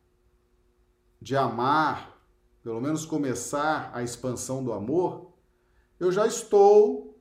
[1.22, 2.22] de amar,
[2.62, 5.34] pelo menos começar a expansão do amor,
[6.00, 7.18] eu já estou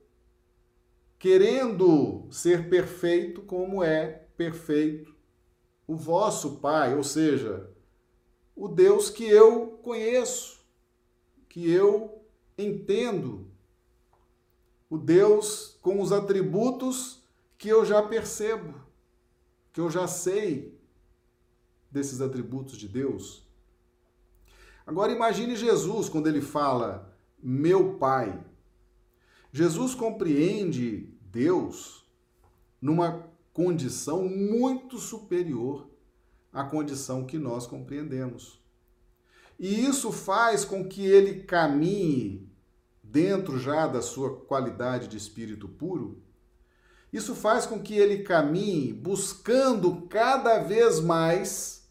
[1.17, 5.15] querendo ser perfeito como é perfeito
[5.87, 7.69] o vosso Pai, ou seja,
[8.55, 10.59] o Deus que eu conheço,
[11.47, 12.21] que eu
[12.57, 13.49] entendo,
[14.89, 17.23] o Deus com os atributos
[17.57, 18.73] que eu já percebo,
[19.73, 20.77] que eu já sei
[21.91, 23.47] desses atributos de Deus.
[24.85, 28.43] Agora imagine Jesus quando ele fala meu Pai.
[29.51, 32.05] Jesus compreende Deus
[32.81, 35.89] numa condição muito superior
[36.53, 38.61] à condição que nós compreendemos.
[39.59, 42.47] E isso faz com que ele caminhe
[43.01, 46.21] dentro já da sua qualidade de espírito puro.
[47.11, 51.87] Isso faz com que ele caminhe buscando cada vez mais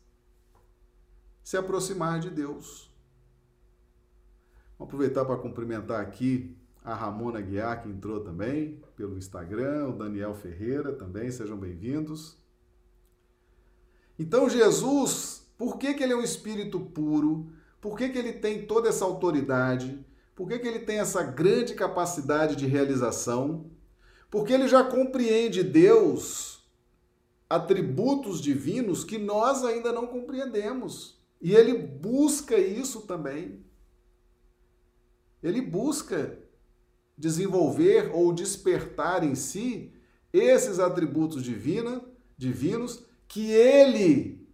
[1.42, 2.90] se aproximar de Deus.
[4.78, 10.34] Vou aproveitar para cumprimentar aqui a Ramona Guiar, que entrou também pelo Instagram, o Daniel
[10.34, 12.36] Ferreira também, sejam bem-vindos.
[14.18, 17.50] Então, Jesus, por que, que ele é um espírito puro?
[17.80, 20.04] Por que, que ele tem toda essa autoridade?
[20.34, 23.70] Por que, que ele tem essa grande capacidade de realização?
[24.30, 26.66] Porque ele já compreende Deus,
[27.48, 31.18] atributos divinos que nós ainda não compreendemos.
[31.40, 33.64] E ele busca isso também.
[35.42, 36.38] Ele busca
[37.16, 39.92] desenvolver ou despertar em si
[40.32, 42.02] esses atributos divina,
[42.36, 44.46] divinos que ele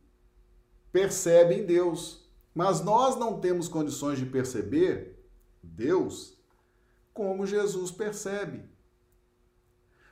[0.93, 2.29] percebe em Deus.
[2.55, 5.19] Mas nós não temos condições de perceber
[5.63, 6.37] Deus
[7.15, 8.72] como Jesus percebe.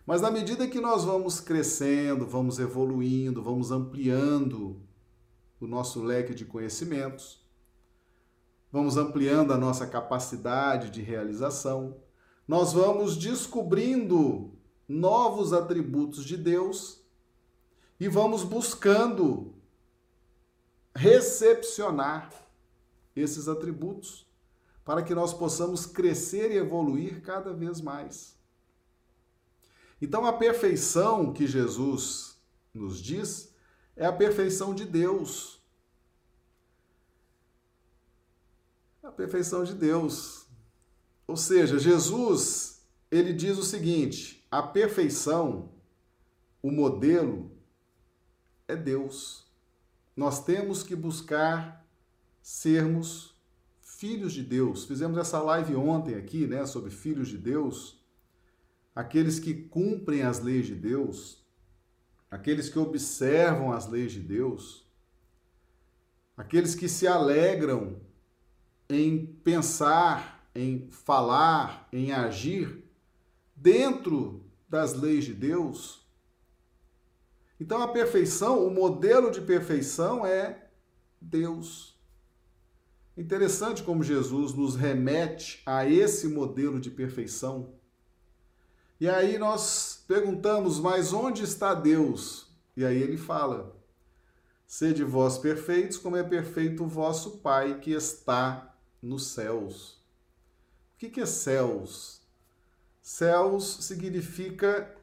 [0.06, 4.80] Mas na medida que nós vamos crescendo, vamos evoluindo, vamos ampliando
[5.60, 7.44] o nosso leque de conhecimentos,
[8.72, 11.96] vamos ampliando a nossa capacidade de realização,
[12.48, 14.58] nós vamos descobrindo
[14.88, 17.04] novos atributos de Deus
[17.98, 19.54] e vamos buscando
[20.94, 22.32] recepcionar
[23.14, 24.26] esses atributos
[24.84, 28.39] para que nós possamos crescer e evoluir cada vez mais.
[30.00, 32.40] Então, a perfeição que Jesus
[32.72, 33.54] nos diz
[33.96, 35.60] é a perfeição de Deus.
[39.02, 40.46] A perfeição de Deus.
[41.26, 45.70] Ou seja, Jesus, ele diz o seguinte: a perfeição,
[46.62, 47.50] o modelo
[48.66, 49.46] é Deus.
[50.16, 51.86] Nós temos que buscar
[52.42, 53.34] sermos
[53.80, 54.84] filhos de Deus.
[54.84, 57.99] Fizemos essa live ontem aqui, né, sobre filhos de Deus,
[59.00, 61.42] aqueles que cumprem as leis de Deus,
[62.30, 64.86] aqueles que observam as leis de Deus,
[66.36, 67.98] aqueles que se alegram
[68.90, 72.84] em pensar em falar, em agir
[73.56, 76.06] dentro das leis de Deus.
[77.58, 80.68] Então a perfeição, o modelo de perfeição é
[81.18, 81.98] Deus.
[83.16, 87.79] Interessante como Jesus nos remete a esse modelo de perfeição.
[89.00, 92.48] E aí nós perguntamos, mas onde está Deus?
[92.76, 93.74] E aí ele fala:
[94.66, 100.00] Sede vós perfeitos, como é perfeito o vosso Pai que está nos céus
[101.00, 102.20] que, que é céus?
[103.00, 104.94] Céus significa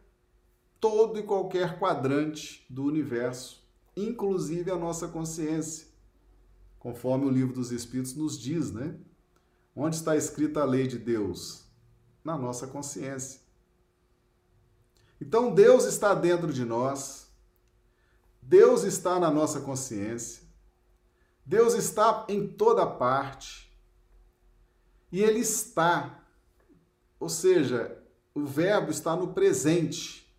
[0.80, 5.88] todo e qualquer quadrante do universo, inclusive a nossa consciência,
[6.78, 8.96] conforme o livro dos Espíritos nos diz, né?
[9.76, 11.66] Onde está escrita a lei de Deus?
[12.24, 13.42] Na nossa consciência.
[15.20, 17.28] Então Deus está dentro de nós,
[18.42, 20.44] Deus está na nossa consciência,
[21.46, 23.68] Deus está em toda parte.
[25.12, 26.24] E ele está.
[27.20, 27.98] Ou seja,
[28.36, 30.32] o verbo está no presente,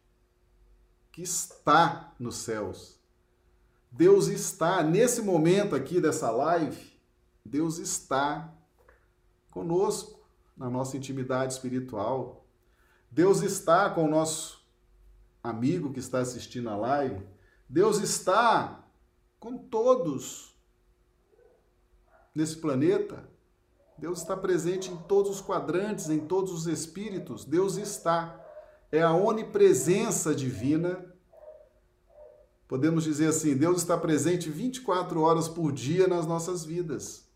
[1.10, 2.98] que está nos céus.
[3.90, 6.92] Deus está, nesse momento aqui dessa live,
[7.44, 8.52] Deus está
[9.50, 10.20] conosco
[10.56, 12.46] na nossa intimidade espiritual.
[13.10, 14.57] Deus está com o nosso
[15.48, 17.26] amigo que está assistindo a live.
[17.68, 18.84] Deus está
[19.38, 20.54] com todos
[22.34, 23.28] nesse planeta.
[23.96, 27.44] Deus está presente em todos os quadrantes, em todos os espíritos.
[27.44, 28.44] Deus está.
[28.90, 31.04] É a onipresença divina.
[32.66, 37.26] Podemos dizer assim: Deus está presente 24 horas por dia nas nossas vidas.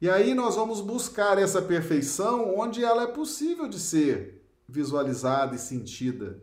[0.00, 4.37] E aí nós vamos buscar essa perfeição onde ela é possível de ser
[4.68, 6.42] visualizada e sentida.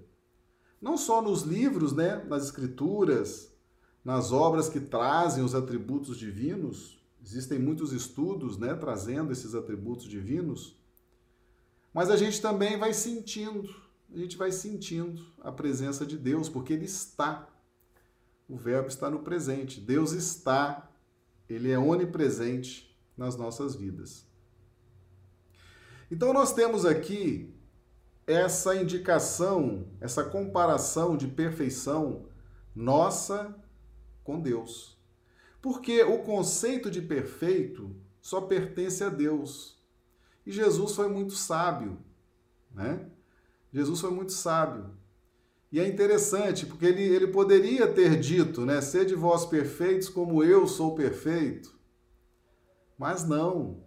[0.82, 3.54] Não só nos livros, né, nas escrituras,
[4.04, 6.96] nas obras que trazem os atributos divinos,
[7.26, 10.80] Existem muitos estudos né, trazendo esses atributos divinos,
[11.92, 13.68] mas a gente também vai sentindo,
[14.14, 17.50] a gente vai sentindo a presença de Deus, porque Ele está.
[18.48, 19.82] O verbo está no presente.
[19.82, 20.88] Deus está,
[21.50, 24.24] Ele é onipresente nas nossas vidas.
[26.12, 27.55] Então nós temos aqui
[28.28, 32.26] essa indicação, essa comparação de perfeição
[32.76, 33.56] nossa
[34.24, 34.98] com Deus.
[35.62, 39.84] Porque o conceito de perfeito só pertence a Deus.
[40.46, 41.98] E Jesus foi muito sábio,
[42.72, 43.08] né?
[43.72, 44.92] Jesus foi muito sábio.
[45.72, 48.80] E é interessante, porque ele, ele poderia ter dito, né?
[48.80, 51.76] Sede vós perfeitos como eu sou perfeito.
[52.98, 53.84] Mas não.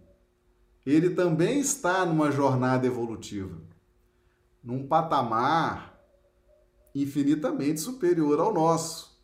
[0.85, 3.59] Ele também está numa jornada evolutiva,
[4.63, 5.99] num patamar
[6.93, 9.19] infinitamente superior ao nosso.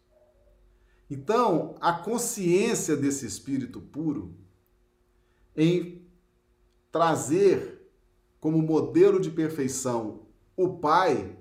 [1.09, 4.35] Então, a consciência desse espírito puro
[5.55, 6.05] em
[6.91, 7.91] trazer
[8.39, 10.21] como modelo de perfeição
[10.55, 11.35] o Pai,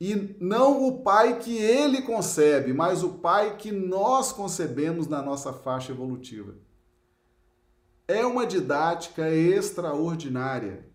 [0.00, 5.52] e não o Pai que ele concebe, mas o Pai que nós concebemos na nossa
[5.52, 6.54] faixa evolutiva.
[8.08, 10.89] É uma didática extraordinária.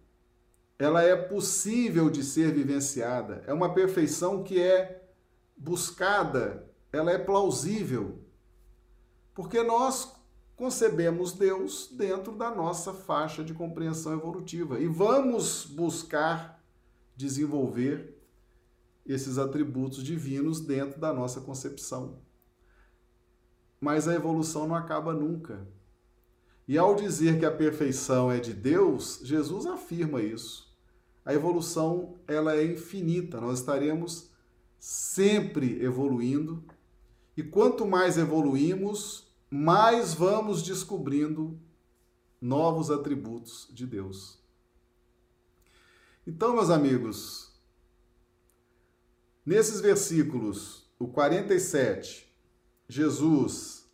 [0.77, 3.43] Ela é possível de ser vivenciada.
[3.47, 5.07] É uma perfeição que é
[5.55, 8.19] buscada, ela é plausível.
[9.33, 10.13] Porque nós
[10.55, 16.63] concebemos Deus dentro da nossa faixa de compreensão evolutiva e vamos buscar
[17.15, 18.15] desenvolver
[19.05, 22.19] esses atributos divinos dentro da nossa concepção.
[23.79, 25.67] Mas a evolução não acaba nunca.
[26.67, 30.64] E ao dizer que a perfeição é de Deus, Jesus afirma isso.
[31.25, 34.29] A evolução ela é infinita, nós estaremos
[34.79, 36.63] sempre evoluindo.
[37.35, 41.59] E quanto mais evoluímos, mais vamos descobrindo
[42.39, 44.39] novos atributos de Deus.
[46.27, 47.51] Então, meus amigos,
[49.45, 52.31] nesses versículos, o 47,
[52.87, 53.85] Jesus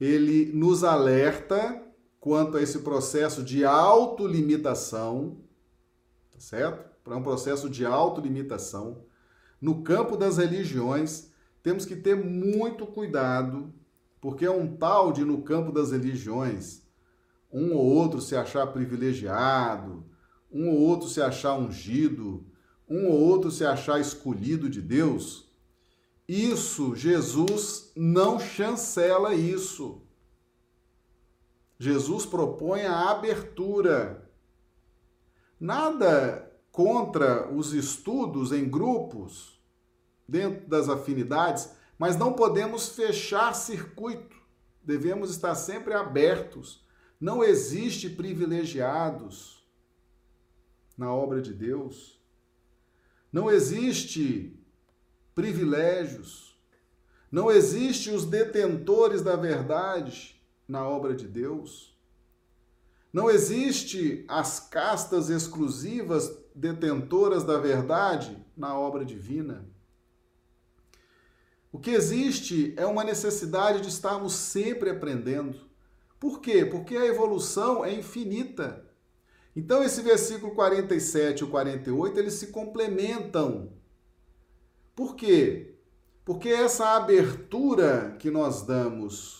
[0.00, 1.84] ele nos alerta
[2.20, 5.40] quanto a esse processo de autolimitação,
[6.38, 6.88] tá certo?
[7.02, 9.04] Para um processo de autolimitação
[9.60, 11.32] no campo das religiões,
[11.62, 13.74] temos que ter muito cuidado
[14.20, 16.82] porque é um tal de, no campo das religiões,
[17.52, 20.04] um ou outro se achar privilegiado,
[20.50, 22.46] um ou outro se achar ungido,
[22.88, 25.52] um ou outro se achar escolhido de Deus.
[26.26, 30.02] Isso, Jesus não chancela isso.
[31.78, 34.17] Jesus propõe a abertura.
[35.60, 39.60] Nada contra os estudos em grupos,
[40.28, 44.36] dentro das afinidades, mas não podemos fechar circuito.
[44.82, 46.86] Devemos estar sempre abertos.
[47.20, 49.66] Não existe privilegiados
[50.96, 52.20] na obra de Deus.
[53.32, 54.56] Não existe
[55.34, 56.56] privilégios.
[57.30, 61.97] Não existe os detentores da verdade na obra de Deus.
[63.12, 69.66] Não existe as castas exclusivas detentoras da verdade na obra divina.
[71.70, 75.58] O que existe é uma necessidade de estarmos sempre aprendendo.
[76.18, 76.64] Por quê?
[76.64, 78.84] Porque a evolução é infinita.
[79.54, 83.72] Então, esse versículo 47 e o 48, eles se complementam.
[84.94, 85.74] Por quê?
[86.24, 89.37] Porque essa abertura que nós damos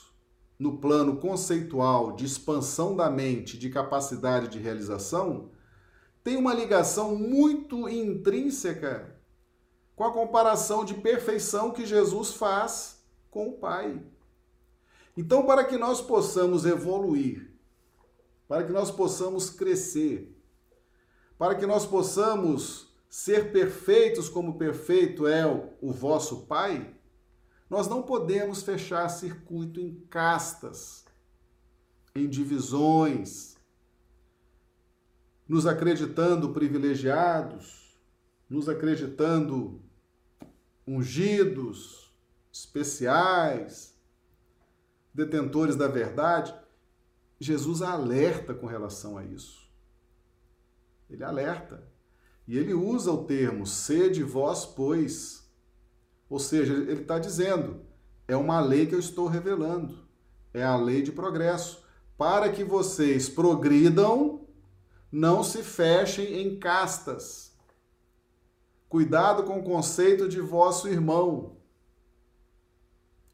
[0.59, 5.50] no plano conceitual de expansão da mente, de capacidade de realização,
[6.24, 9.16] tem uma ligação muito intrínseca
[9.94, 14.02] com a comparação de perfeição que Jesus faz com o Pai.
[15.16, 17.52] Então, para que nós possamos evoluir,
[18.46, 20.36] para que nós possamos crescer,
[21.38, 25.46] para que nós possamos ser perfeitos como perfeito é
[25.80, 26.94] o vosso Pai,
[27.68, 31.04] nós não podemos fechar circuito em castas,
[32.14, 33.56] em divisões,
[35.46, 37.98] nos acreditando privilegiados,
[38.48, 39.82] nos acreditando
[40.86, 42.12] ungidos,
[42.52, 43.94] especiais,
[45.12, 46.54] detentores da verdade,
[47.40, 49.68] Jesus alerta com relação a isso.
[51.08, 51.86] Ele alerta.
[52.46, 55.47] E ele usa o termo sede vós, pois.
[56.29, 57.81] Ou seja, ele está dizendo:
[58.26, 60.07] é uma lei que eu estou revelando.
[60.53, 61.85] É a lei de progresso.
[62.16, 64.47] Para que vocês progridam,
[65.11, 67.49] não se fechem em castas
[68.89, 71.59] Cuidado com o conceito de vosso irmão.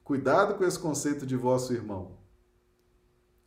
[0.03, 2.19] Cuidado com esse conceito de vosso irmão.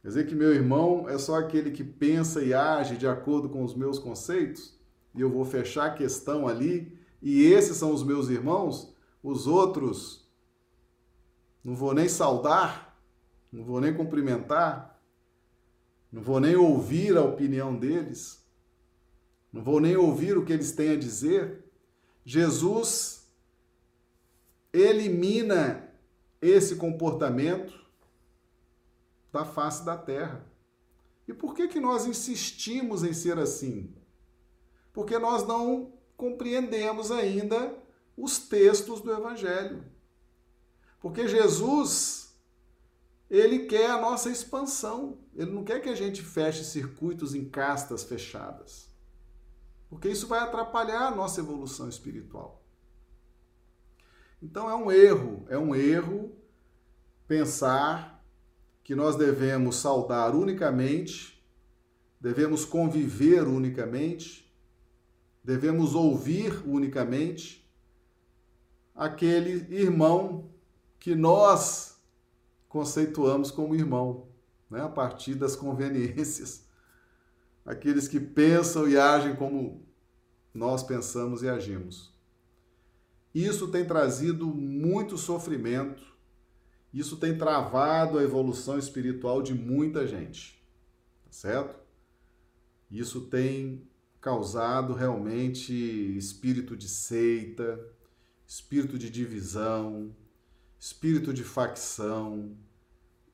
[0.02, 3.62] Quer dizer que meu irmão é só aquele que pensa e age de acordo com
[3.62, 4.80] os meus conceitos?
[5.14, 8.96] E eu vou fechar a questão ali, e esses são os meus irmãos?
[9.28, 10.26] Os outros
[11.62, 12.98] não vou nem saudar,
[13.52, 15.04] não vou nem cumprimentar,
[16.10, 18.42] não vou nem ouvir a opinião deles,
[19.52, 21.66] não vou nem ouvir o que eles têm a dizer.
[22.24, 23.30] Jesus
[24.72, 25.92] elimina
[26.42, 27.86] esse comportamento
[29.30, 30.46] da face da terra.
[31.28, 33.94] E por que, que nós insistimos em ser assim?
[34.94, 37.87] Porque nós não compreendemos ainda
[38.18, 39.86] os textos do Evangelho.
[41.00, 42.36] Porque Jesus,
[43.30, 45.20] ele quer a nossa expansão.
[45.36, 48.90] Ele não quer que a gente feche circuitos em castas fechadas.
[49.88, 52.64] Porque isso vai atrapalhar a nossa evolução espiritual.
[54.42, 56.36] Então é um erro, é um erro
[57.28, 58.24] pensar
[58.84, 61.44] que nós devemos saudar unicamente,
[62.20, 64.54] devemos conviver unicamente,
[65.44, 67.67] devemos ouvir unicamente
[68.98, 70.50] aquele irmão
[71.00, 72.02] que nós
[72.68, 74.28] conceituamos como irmão,
[74.70, 74.82] né?
[74.82, 76.66] a partir das conveniências.
[77.64, 79.86] Aqueles que pensam e agem como
[80.54, 82.12] nós pensamos e agimos.
[83.36, 86.02] Isso tem trazido muito sofrimento,
[86.92, 90.66] isso tem travado a evolução espiritual de muita gente,
[91.26, 91.78] tá certo?
[92.90, 93.88] Isso tem
[94.20, 95.74] causado realmente
[96.18, 97.80] espírito de seita,
[98.48, 100.16] espírito de divisão,
[100.80, 102.56] espírito de facção.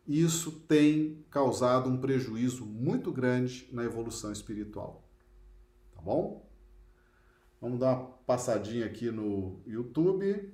[0.07, 5.07] Isso tem causado um prejuízo muito grande na evolução espiritual.
[5.93, 6.49] Tá bom?
[7.61, 10.51] Vamos dar uma passadinha aqui no YouTube.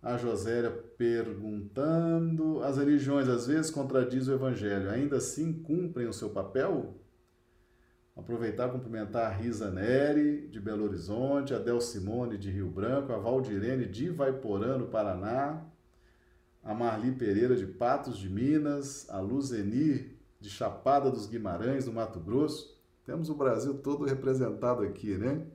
[0.00, 6.30] A Josélia perguntando: as religiões às vezes contradizem o evangelho, ainda assim cumprem o seu
[6.30, 6.94] papel?
[8.16, 13.12] Aproveitar e cumprimentar a Risa Neri, de Belo Horizonte, a Del Simone, de Rio Branco,
[13.12, 15.62] a Valdirene, de Vaiporã, no Paraná,
[16.64, 22.18] a Marli Pereira, de Patos de Minas, a Luzeni, de Chapada dos Guimarães, no Mato
[22.18, 22.74] Grosso.
[23.04, 25.46] Temos o Brasil todo representado aqui, né?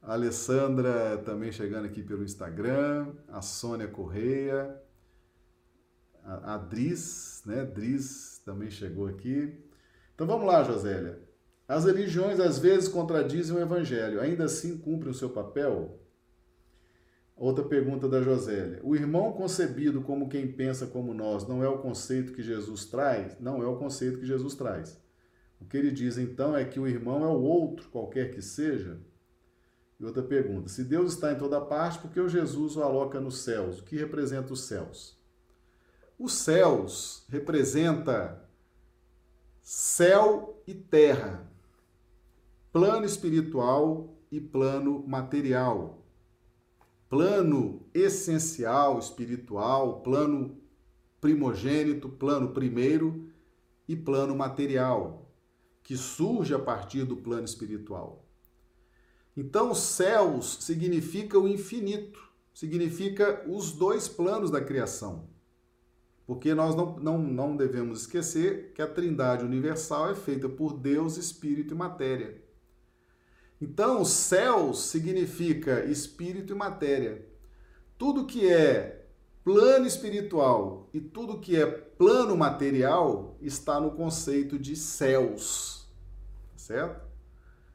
[0.00, 4.80] A Alessandra também chegando aqui pelo Instagram, a Sônia Correia,
[6.22, 7.64] a, a Dris, né?
[7.64, 9.52] Dris também chegou aqui.
[10.14, 11.25] Então vamos lá, Josélia.
[11.68, 16.00] As religiões às vezes contradizem o evangelho, ainda assim cumprem o seu papel?
[17.36, 18.80] Outra pergunta da Josélia.
[18.82, 23.38] O irmão concebido como quem pensa como nós não é o conceito que Jesus traz?
[23.40, 24.98] Não é o conceito que Jesus traz.
[25.60, 28.98] O que ele diz então é que o irmão é o outro, qualquer que seja?
[29.98, 33.20] E outra pergunta: se Deus está em toda parte, por que o Jesus o aloca
[33.20, 33.80] nos céus?
[33.80, 35.18] O que representa os céus?
[36.18, 38.42] Os céus representa
[39.60, 41.45] céu e terra
[42.76, 46.04] plano espiritual e plano material.
[47.08, 50.60] Plano essencial espiritual, plano
[51.18, 53.30] primogênito, plano primeiro
[53.88, 55.32] e plano material,
[55.82, 58.28] que surge a partir do plano espiritual.
[59.34, 65.30] Então, céus significa o infinito, significa os dois planos da criação.
[66.26, 71.16] Porque nós não, não, não devemos esquecer que a trindade universal é feita por Deus,
[71.16, 72.44] Espírito e matéria.
[73.60, 77.26] Então, céus significa espírito e matéria.
[77.96, 79.06] Tudo que é
[79.42, 85.88] plano espiritual e tudo que é plano material está no conceito de céus.
[86.56, 87.06] Certo?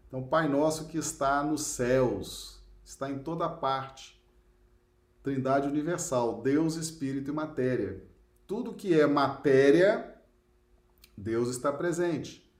[0.08, 4.22] Então, Pai Nosso que está nos céus, está em toda parte.
[5.24, 8.04] Trindade universal, Deus, espírito e matéria.
[8.46, 10.14] Tudo que é matéria,
[11.18, 12.52] Deus está presente.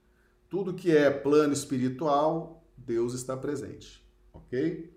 [0.48, 4.92] Tudo que é plano espiritual, Deus está presente, ok?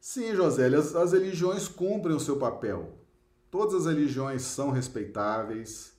[0.00, 2.98] Sim, José, as, as religiões cumprem o seu papel.
[3.50, 5.92] Todas as religiões são respeitáveis,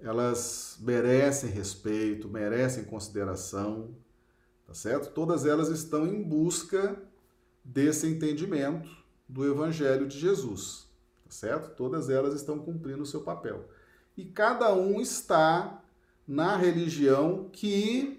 [0.00, 3.94] elas merecem respeito, merecem consideração,
[4.66, 5.12] tá certo?
[5.12, 7.00] Todas elas estão em busca
[7.64, 8.88] desse entendimento
[9.28, 10.88] do Evangelho de Jesus,
[11.24, 11.76] tá certo?
[11.76, 13.68] Todas elas estão cumprindo o seu papel.
[14.16, 15.82] E cada um está
[16.26, 18.17] na religião que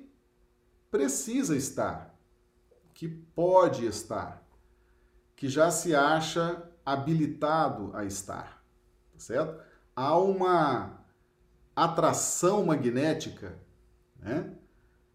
[0.90, 2.18] precisa estar,
[2.94, 4.46] que pode estar,
[5.36, 8.64] que já se acha habilitado a estar,
[9.14, 9.64] tá certo?
[9.96, 11.06] Há uma
[11.76, 13.58] atração magnética,
[14.18, 14.56] né?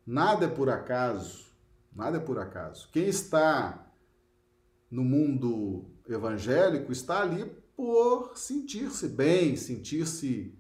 [0.07, 1.47] Nada é por acaso,
[1.95, 2.89] nada é por acaso.
[2.93, 3.87] Quem está
[4.91, 7.45] no mundo evangélico está ali
[7.77, 10.57] por sentir-se bem, sentir-se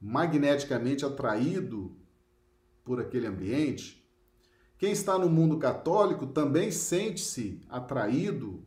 [0.00, 1.96] magneticamente atraído
[2.84, 4.05] por aquele ambiente.
[4.78, 8.62] Quem está no mundo católico também sente-se atraído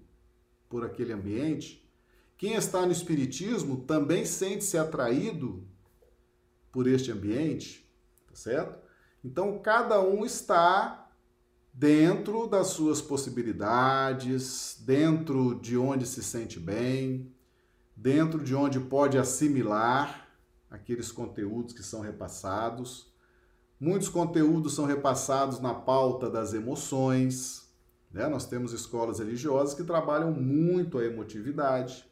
[0.67, 1.87] por aquele ambiente.
[2.37, 5.67] Quem está no espiritismo também sente-se atraído
[6.71, 7.87] por este ambiente,
[8.27, 8.79] tá certo?
[9.23, 11.09] Então cada um está
[11.73, 17.33] dentro das suas possibilidades, dentro de onde se sente bem,
[17.95, 20.27] dentro de onde pode assimilar
[20.69, 23.08] aqueles conteúdos que são repassados.
[23.79, 27.69] Muitos conteúdos são repassados na pauta das emoções.
[28.11, 28.27] Né?
[28.27, 32.05] Nós temos escolas religiosas que trabalham muito a emotividade,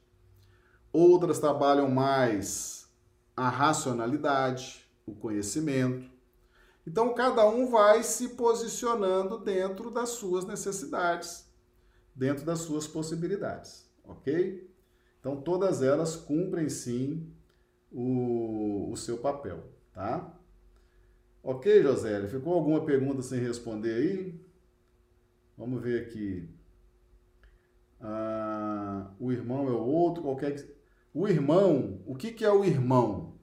[0.93, 2.87] outras trabalham mais
[3.35, 6.09] a racionalidade, o conhecimento.
[6.85, 11.45] Então, cada um vai se posicionando dentro das suas necessidades,
[12.15, 14.73] dentro das suas possibilidades, ok?
[15.19, 17.29] Então, todas elas cumprem sim
[17.91, 20.33] o, o seu papel, tá?
[21.49, 22.27] Ok, Josélia?
[22.27, 24.45] Ficou alguma pergunta sem responder aí?
[25.57, 26.53] Vamos ver aqui.
[28.01, 30.69] Ah, o irmão é o outro, qualquer.
[31.13, 33.39] O irmão, o que, que é o irmão?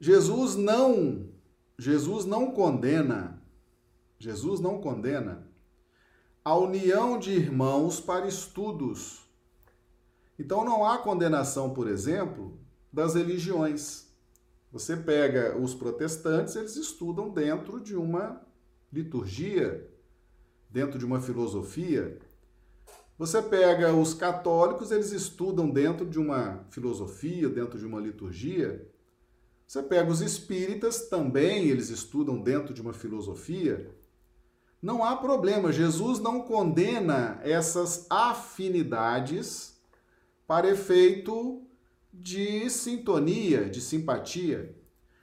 [0.00, 1.28] Jesus não,
[1.78, 3.40] Jesus não condena,
[4.18, 5.48] Jesus não condena
[6.44, 9.24] a união de irmãos para estudos.
[10.36, 12.58] Então não há condenação, por exemplo,
[12.92, 14.07] das religiões.
[14.70, 18.46] Você pega os protestantes, eles estudam dentro de uma
[18.92, 19.88] liturgia,
[20.68, 22.18] dentro de uma filosofia.
[23.18, 28.86] Você pega os católicos, eles estudam dentro de uma filosofia, dentro de uma liturgia.
[29.66, 33.90] Você pega os espíritas, também eles estudam dentro de uma filosofia.
[34.80, 39.76] Não há problema, Jesus não condena essas afinidades
[40.46, 41.67] para efeito
[42.12, 44.74] de sintonia, de simpatia.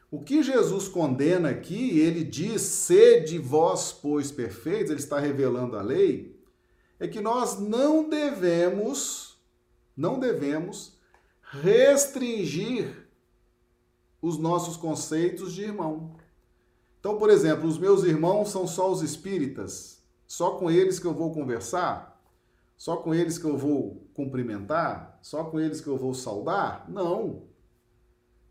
[0.10, 5.82] O que Jesus condena aqui, ele diz: sede vós, pois, perfeitos, ele está revelando a
[5.82, 6.40] lei,
[7.00, 9.38] é que nós não devemos,
[9.96, 10.98] não devemos
[11.42, 13.08] restringir
[14.22, 16.16] os nossos conceitos de irmão.
[17.00, 21.14] Então, por exemplo, os meus irmãos são só os espíritas, só com eles que eu
[21.14, 22.20] vou conversar?
[22.78, 25.20] Só com eles que eu vou cumprimentar?
[25.22, 26.90] Só com eles que eu vou saudar?
[26.90, 27.44] Não.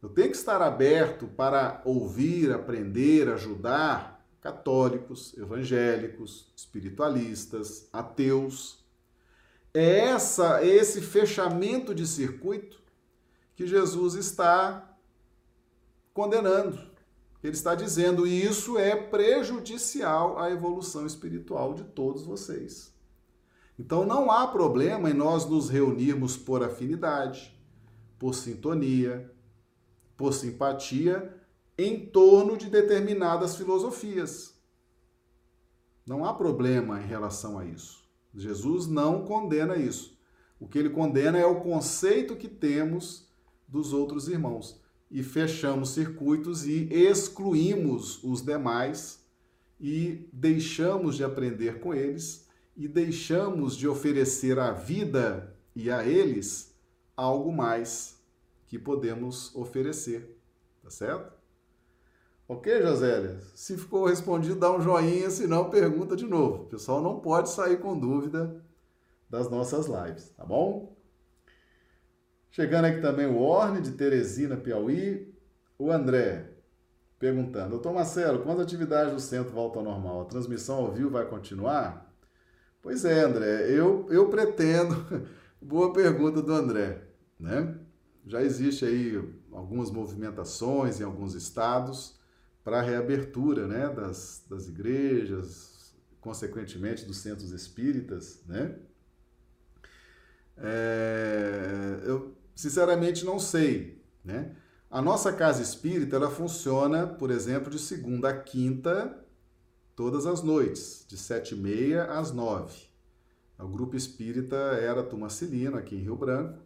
[0.00, 8.84] Eu tenho que estar aberto para ouvir, aprender, ajudar católicos, evangélicos, espiritualistas, ateus.
[9.72, 12.82] É essa, é esse fechamento de circuito
[13.56, 14.94] que Jesus está
[16.12, 16.78] condenando.
[17.42, 22.93] Ele está dizendo, isso é prejudicial à evolução espiritual de todos vocês.
[23.78, 27.58] Então não há problema em nós nos reunirmos por afinidade,
[28.18, 29.30] por sintonia,
[30.16, 31.34] por simpatia
[31.76, 34.54] em torno de determinadas filosofias.
[36.06, 38.04] Não há problema em relação a isso.
[38.34, 40.18] Jesus não condena isso.
[40.60, 43.28] O que ele condena é o conceito que temos
[43.66, 44.80] dos outros irmãos.
[45.10, 49.24] E fechamos circuitos e excluímos os demais
[49.80, 52.43] e deixamos de aprender com eles
[52.76, 56.74] e deixamos de oferecer à vida e a eles
[57.16, 58.20] algo mais
[58.66, 60.38] que podemos oferecer.
[60.82, 61.32] Tá certo?
[62.46, 63.40] Ok, Josélia?
[63.54, 66.64] Se ficou respondido, dá um joinha, se não, pergunta de novo.
[66.64, 68.62] O pessoal não pode sair com dúvida
[69.30, 70.94] das nossas lives, tá bom?
[72.50, 75.32] Chegando aqui também o Orne, de Teresina, Piauí.
[75.76, 76.52] O André,
[77.18, 81.10] perguntando, doutor Marcelo, quando a atividade do centro volta ao normal, a transmissão ao vivo
[81.10, 82.03] vai continuar?
[82.84, 84.94] Pois é, André, eu, eu pretendo.
[85.58, 87.02] Boa pergunta do André,
[87.40, 87.78] né?
[88.26, 89.16] Já existe aí
[89.50, 92.20] algumas movimentações em alguns estados
[92.62, 98.76] para a reabertura, né, das, das igrejas, consequentemente dos centros espíritas, né?
[100.58, 104.54] É, eu sinceramente não sei, né?
[104.90, 109.23] A nossa casa espírita ela funciona, por exemplo, de segunda a quinta
[109.96, 112.88] todas as noites, de sete e meia às nove.
[113.58, 116.58] O grupo espírita era Tumacilino, aqui em Rio Branco.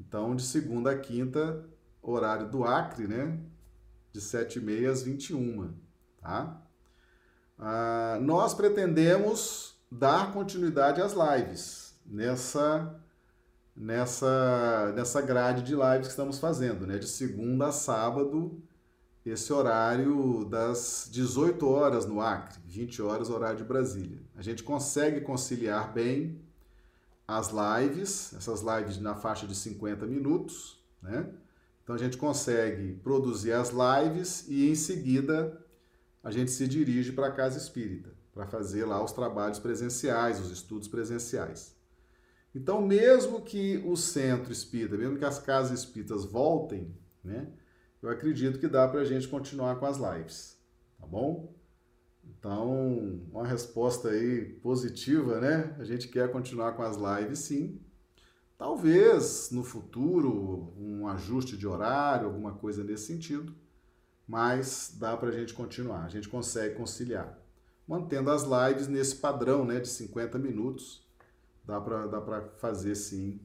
[0.00, 1.64] Então, de segunda a quinta,
[2.00, 3.38] horário do Acre, né?
[4.12, 5.74] De sete e meia às vinte e uma,
[6.20, 6.60] tá?
[7.58, 12.98] Ah, nós pretendemos dar continuidade às lives nessa
[13.74, 16.98] nessa nessa grade de lives que estamos fazendo, né?
[16.98, 18.60] De segunda a sábado,
[19.24, 24.20] esse horário das 18 horas no Acre, 20 horas horário de Brasília.
[24.34, 26.40] A gente consegue conciliar bem
[27.26, 31.30] as lives, essas lives na faixa de 50 minutos, né?
[31.82, 35.60] Então a gente consegue produzir as lives e em seguida
[36.22, 40.50] a gente se dirige para a casa espírita para fazer lá os trabalhos presenciais, os
[40.50, 41.76] estudos presenciais.
[42.54, 47.48] Então, mesmo que o centro espírita, mesmo que as casas espíritas voltem, né,
[48.02, 50.58] eu acredito que dá para a gente continuar com as lives,
[50.98, 51.54] tá bom?
[52.24, 55.76] Então, uma resposta aí positiva, né?
[55.78, 57.80] A gente quer continuar com as lives, sim.
[58.58, 63.54] Talvez no futuro um ajuste de horário, alguma coisa nesse sentido,
[64.26, 67.38] mas dá para a gente continuar, a gente consegue conciliar.
[67.86, 71.06] Mantendo as lives nesse padrão né, de 50 minutos,
[71.64, 72.20] dá para dá
[72.58, 73.40] fazer sim,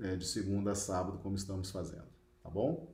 [0.00, 2.08] é, de segunda a sábado, como estamos fazendo,
[2.42, 2.91] tá bom?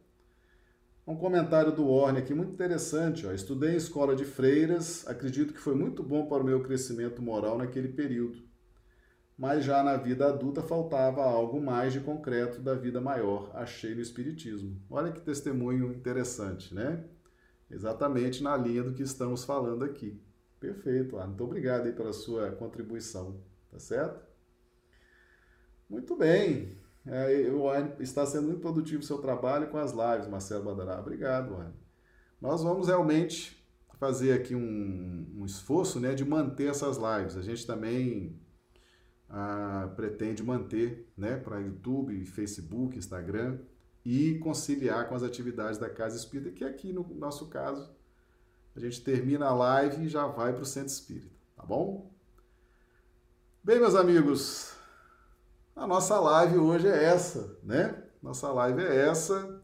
[1.09, 3.27] Um comentário do Orne aqui muito interessante.
[3.27, 3.33] Ó.
[3.33, 7.57] Estudei em escola de freiras, acredito que foi muito bom para o meu crescimento moral
[7.57, 8.43] naquele período.
[9.35, 14.03] Mas já na vida adulta faltava algo mais de concreto da vida maior, achei no
[14.03, 14.83] Espiritismo.
[14.91, 17.03] Olha que testemunho interessante, né?
[17.71, 20.21] Exatamente na linha do que estamos falando aqui.
[20.61, 21.29] Perfeito, Arno.
[21.29, 23.41] Muito obrigado aí pela sua contribuição,
[23.71, 24.27] tá certo?
[25.89, 26.78] Muito bem.
[27.11, 27.65] É, eu,
[28.01, 31.01] está sendo muito produtivo o seu trabalho com as lives, Marcelo Badará.
[31.01, 31.75] Obrigado, Arno.
[32.41, 33.67] Nós vamos realmente
[33.99, 37.37] fazer aqui um, um esforço né, de manter essas lives.
[37.37, 38.39] A gente também
[39.29, 43.59] ah, pretende manter né, para YouTube, Facebook, Instagram
[44.05, 47.91] e conciliar com as atividades da Casa Espírita, que aqui no nosso caso
[48.77, 52.13] a gente termina a live e já vai para o Centro Espírita, tá bom?
[53.65, 54.68] Bem, meus amigos,
[55.79, 58.03] a nossa live hoje é essa, né?
[58.21, 59.63] Nossa live é essa,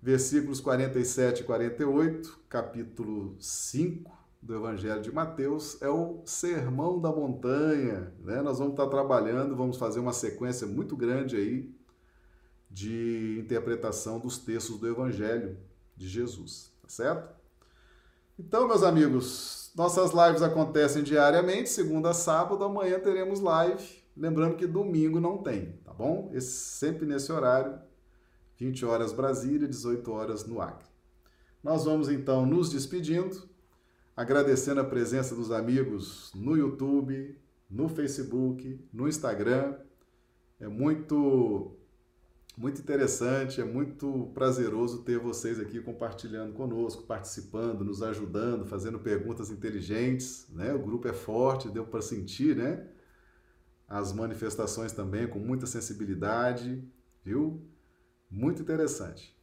[0.00, 8.14] versículos 47 e 48, capítulo 5 do Evangelho de Mateus, é o Sermão da Montanha,
[8.20, 8.40] né?
[8.40, 11.70] Nós vamos estar trabalhando, vamos fazer uma sequência muito grande aí
[12.70, 15.58] de interpretação dos textos do Evangelho
[15.94, 17.34] de Jesus, tá certo?
[18.38, 24.01] Então, meus amigos, nossas lives acontecem diariamente, segunda a sábado, amanhã teremos live.
[24.16, 26.30] Lembrando que domingo não tem, tá bom?
[26.34, 27.78] Esse, sempre nesse horário,
[28.58, 30.86] 20 horas Brasília, 18 horas no Acre.
[31.62, 33.48] Nós vamos então nos despedindo,
[34.16, 37.38] agradecendo a presença dos amigos no YouTube,
[37.70, 39.76] no Facebook, no Instagram.
[40.60, 41.76] É muito
[42.54, 49.50] muito interessante, é muito prazeroso ter vocês aqui compartilhando conosco, participando, nos ajudando, fazendo perguntas
[49.50, 50.74] inteligentes, né?
[50.74, 52.86] O grupo é forte, deu para sentir, né?
[53.92, 56.82] As manifestações também com muita sensibilidade,
[57.22, 57.60] viu?
[58.30, 59.36] Muito interessante.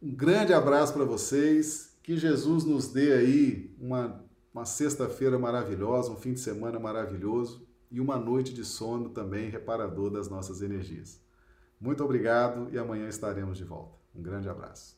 [0.00, 6.16] Um grande abraço para vocês, que Jesus nos dê aí uma, uma sexta-feira maravilhosa, um
[6.16, 11.20] fim de semana maravilhoso e uma noite de sono também reparador das nossas energias.
[11.80, 13.98] Muito obrigado e amanhã estaremos de volta.
[14.14, 14.96] Um grande abraço.